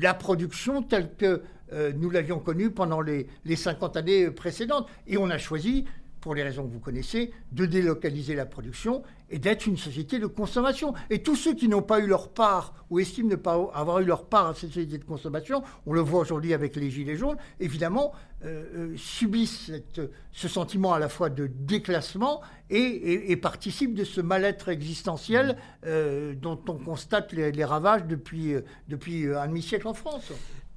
[0.00, 1.42] la production telle que
[1.72, 4.88] euh, nous l'avions connue pendant les, les 50 années précédentes.
[5.06, 5.84] Et on a choisi,
[6.28, 10.26] pour les raisons que vous connaissez, de délocaliser la production et d'être une société de
[10.26, 10.92] consommation.
[11.08, 14.04] Et tous ceux qui n'ont pas eu leur part ou estiment ne pas avoir eu
[14.04, 17.38] leur part à cette société de consommation, on le voit aujourd'hui avec les Gilets jaunes,
[17.60, 18.12] évidemment,
[18.44, 19.72] euh, euh, subissent
[20.30, 25.56] ce sentiment à la fois de déclassement et, participent de ce mal-être existentiel
[25.86, 28.52] euh, dont on constate les, les ravages depuis,
[28.86, 30.30] depuis un demi-siècle en France.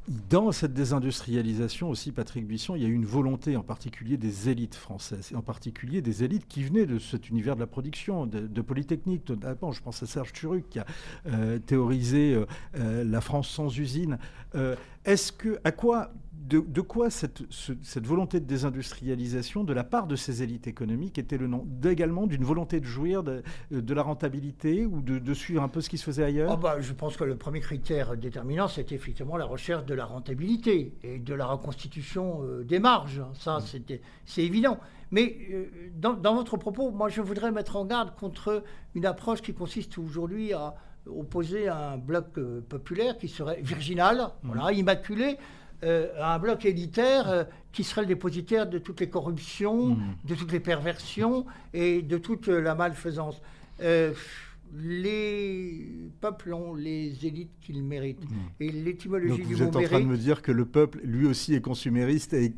[0.08, 4.49] Dans cette désindustrialisation aussi, Patrick Buisson, il y a eu une volonté en particulier des
[4.49, 8.26] élites françaises, et en particulier des élites qui venaient de cet univers de la production,
[8.26, 9.72] de, de Polytechnique notamment.
[9.72, 10.88] Je pense à Serge Turuc qui a
[11.28, 12.45] euh, théorisé euh,
[12.78, 14.18] euh, la France sans usine.
[15.06, 16.14] Est-ce que, à quoi,
[16.47, 20.67] de, de quoi cette, ce- cette volonté de désindustrialisation de la part de ces élites
[20.67, 25.19] économiques était le nom Également d'une volonté de jouir de, de la rentabilité ou de,
[25.19, 26.51] de suivre un peu ce qui se faisait ailleurs?
[26.51, 30.05] Ah bah, je pense que le premier critère déterminant, c'est effectivement la recherche de la
[30.05, 33.21] rentabilité et de la reconstitution euh, des marges.
[33.33, 34.79] Ça, c'était- c'est évident.
[35.11, 35.65] Mais euh,
[35.97, 38.63] dans, dans votre propos, moi, je voudrais mettre en garde contre
[38.95, 40.75] une approche qui consiste aujourd'hui à
[41.07, 45.37] opposer un bloc euh, populaire qui serait virginal, voilà, immaculé,
[45.84, 50.36] euh, à un bloc élitaire euh, qui serait le dépositaire de toutes les corruptions, de
[50.36, 53.41] toutes les perversions et de toute la malfaisance.
[53.82, 54.13] Euh,
[54.73, 55.86] les
[56.21, 58.23] peuples ont les élites qu'ils méritent.
[58.59, 60.65] Et l'étymologie Donc du vous mot êtes en train de mérite, me dire que le
[60.65, 62.53] peuple, lui aussi, est consumériste et,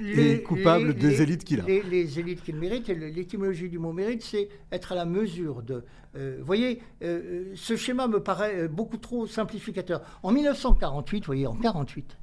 [0.00, 1.64] les- est coupable les- des les- élites qu'il a.
[1.64, 5.62] Les, les élites qu'il mérite, et l'étymologie du mot mérite, c'est être à la mesure
[5.62, 5.84] de.
[6.16, 10.00] euh, Vous voyez, euh, ce schéma me paraît beaucoup trop simplificateur.
[10.22, 12.14] En 1948, vous voyez, en 48, euh,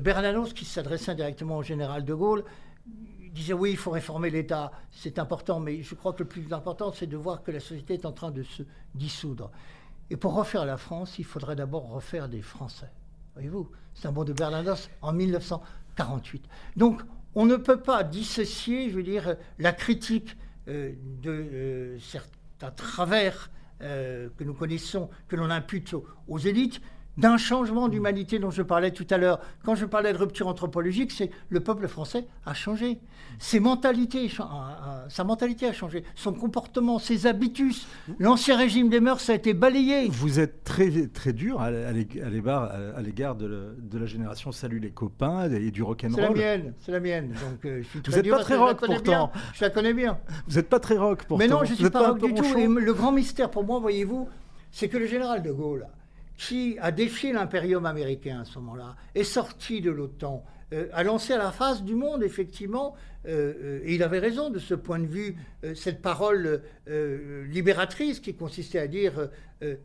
[0.00, 2.44] Bernanos, qui s'adressait directement au général de Gaulle,
[3.32, 6.92] disait oui, il faut réformer l'État, c'est important, mais je crois que le plus important,
[6.92, 8.62] c'est de voir que la société est en train de se
[8.94, 9.50] dissoudre.
[10.10, 12.90] Et pour refaire la France, il faudrait d'abord refaire des Français.
[13.34, 16.48] Voyez-vous, c'est un bon de Berlindos en 1948.
[16.76, 17.02] Donc,
[17.34, 20.36] on ne peut pas dissocier, je veux dire, la critique
[20.66, 23.50] euh, de euh, certains travers
[23.82, 25.94] euh, que nous connaissons, que l'on impute
[26.26, 26.80] aux élites,
[27.18, 29.40] d'un changement d'humanité dont je parlais tout à l'heure.
[29.64, 32.98] Quand je parlais de rupture anthropologique, c'est le peuple français a changé.
[33.38, 34.30] Ses mentalités,
[35.08, 36.04] sa mentalité a changé.
[36.14, 37.86] Son comportement, ses habitus.
[38.18, 40.08] L'ancien régime des mœurs a été balayé.
[40.08, 45.82] Vous êtes très, très dur à l'égard de, la génération Salut les copains et du
[45.82, 46.14] rock'n'roll.
[46.14, 47.28] C'est la mienne, c'est la mienne.
[47.28, 49.32] Donc, euh, je suis Vous n'êtes pas très rock pourtant.
[49.54, 50.18] Je la connais bien.
[50.46, 51.38] Vous n'êtes pas très rock pourtant.
[51.38, 52.44] Mais non, je ne suis pas rock du tout.
[52.56, 54.28] Et le grand mystère pour moi, voyez-vous,
[54.70, 55.86] c'est que le général de Gaulle
[56.38, 61.32] qui a défié l'impérium américain à ce moment-là, est sorti de l'OTAN, euh, a lancé
[61.32, 62.94] à la face du monde, effectivement,
[63.26, 65.36] euh, euh, et il avait raison de ce point de vue,
[65.74, 66.62] cette parole
[67.48, 69.28] libératrice qui consistait à dire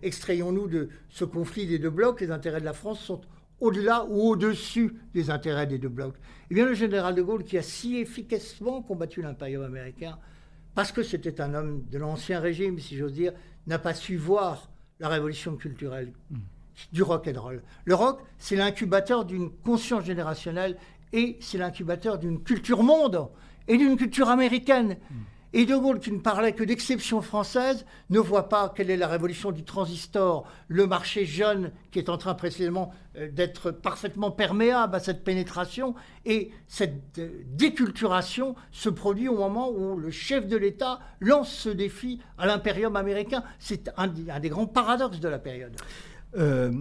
[0.03, 3.21] extrayons-nous de ce conflit des deux blocs, les intérêts de la France sont
[3.59, 6.15] au-delà ou au-dessus des intérêts des deux blocs.
[6.51, 10.19] Eh bien, le général de Gaulle, qui a si efficacement combattu l'impérium américain,
[10.75, 13.33] parce que c'était un homme de l'ancien régime, si j'ose dire,
[13.65, 14.69] n'a pas su voir
[14.99, 16.13] la révolution culturelle
[16.91, 17.63] du rock and roll.
[17.85, 20.77] Le rock, c'est l'incubateur d'une conscience générationnelle
[21.11, 23.29] et c'est l'incubateur d'une culture monde
[23.67, 24.97] et d'une culture américaine.
[25.55, 29.07] Et De Gaulle, qui ne parlait que d'exception française, ne voit pas quelle est la
[29.07, 34.95] révolution du transistor, le marché jeune qui est en train précisément euh, d'être parfaitement perméable
[34.95, 35.93] à cette pénétration.
[36.25, 41.69] Et cette euh, déculturation se produit au moment où le chef de l'État lance ce
[41.69, 43.43] défi à l'impérium américain.
[43.59, 45.75] C'est un, des grands paradoxes de la période.
[46.35, 46.71] Euh,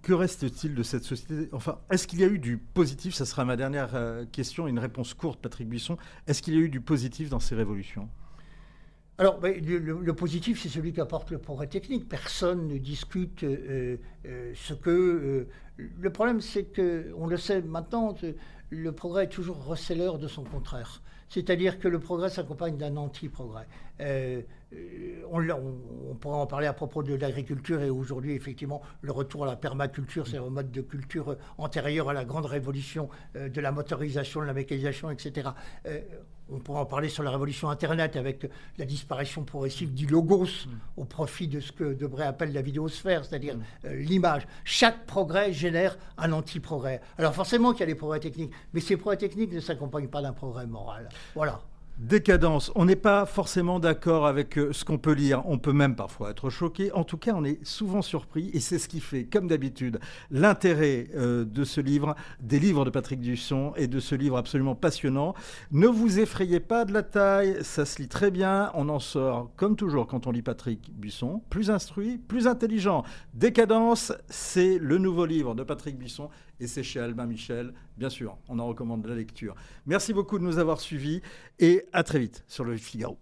[0.00, 1.50] que reste-t-il de cette société?
[1.52, 3.14] Enfin, est-ce qu'il y a eu du positif?
[3.14, 3.90] Ça sera ma dernière
[4.32, 5.98] question, une réponse courte, Patrick Buisson.
[6.26, 8.08] Est-ce qu'il y a eu du positif dans ces révolutions?
[9.18, 12.08] Alors, le, positif, c'est celui qui apporte le progrès technique.
[12.08, 14.90] Personne ne discute euh, euh, ce que...
[14.90, 18.14] Euh, le problème, c'est que, on le sait maintenant,
[18.70, 21.02] le progrès est toujours receleur de son contraire.
[21.28, 23.66] C'est-à-dire que le progrès s'accompagne d'un anti-progrès.
[24.00, 25.48] on,
[26.10, 29.56] on, pourra en parler à propos de l'agriculture et aujourd'hui, effectivement, le retour à la
[29.56, 34.46] permaculture, c'est un mode de culture antérieur à la grande révolution de la motorisation, de
[34.46, 35.50] la mécanisation, etc
[36.50, 40.70] on pourra en parler sur la révolution Internet avec la disparition progressive du logos mm.
[40.96, 43.62] au profit de ce que Debré appelle la vidéosphère, c'est-à-dire mm.
[43.86, 44.46] euh, l'image.
[44.64, 47.00] Chaque progrès génère un anti-progrès.
[47.18, 50.22] Alors forcément qu'il y a des progrès techniques, mais ces progrès techniques ne s'accompagnent pas
[50.22, 51.08] d'un progrès moral.
[51.34, 51.60] Voilà.
[52.02, 55.94] Décadence, on n'est pas forcément d'accord avec euh, ce qu'on peut lire, on peut même
[55.94, 59.22] parfois être choqué, en tout cas on est souvent surpris et c'est ce qui fait,
[59.22, 60.00] comme d'habitude,
[60.32, 64.74] l'intérêt euh, de ce livre, des livres de Patrick Dusson et de ce livre absolument
[64.74, 65.34] passionnant.
[65.70, 69.52] Ne vous effrayez pas de la taille, ça se lit très bien, on en sort
[69.54, 73.04] comme toujours quand on lit Patrick Buisson, plus instruit, plus intelligent.
[73.32, 76.30] Décadence, c'est le nouveau livre de Patrick Buisson
[76.62, 77.74] et c'est chez Albin Michel.
[77.96, 79.54] Bien sûr, on en recommande la lecture.
[79.84, 81.20] Merci beaucoup de nous avoir suivis
[81.58, 83.18] et à très vite sur le Figaro.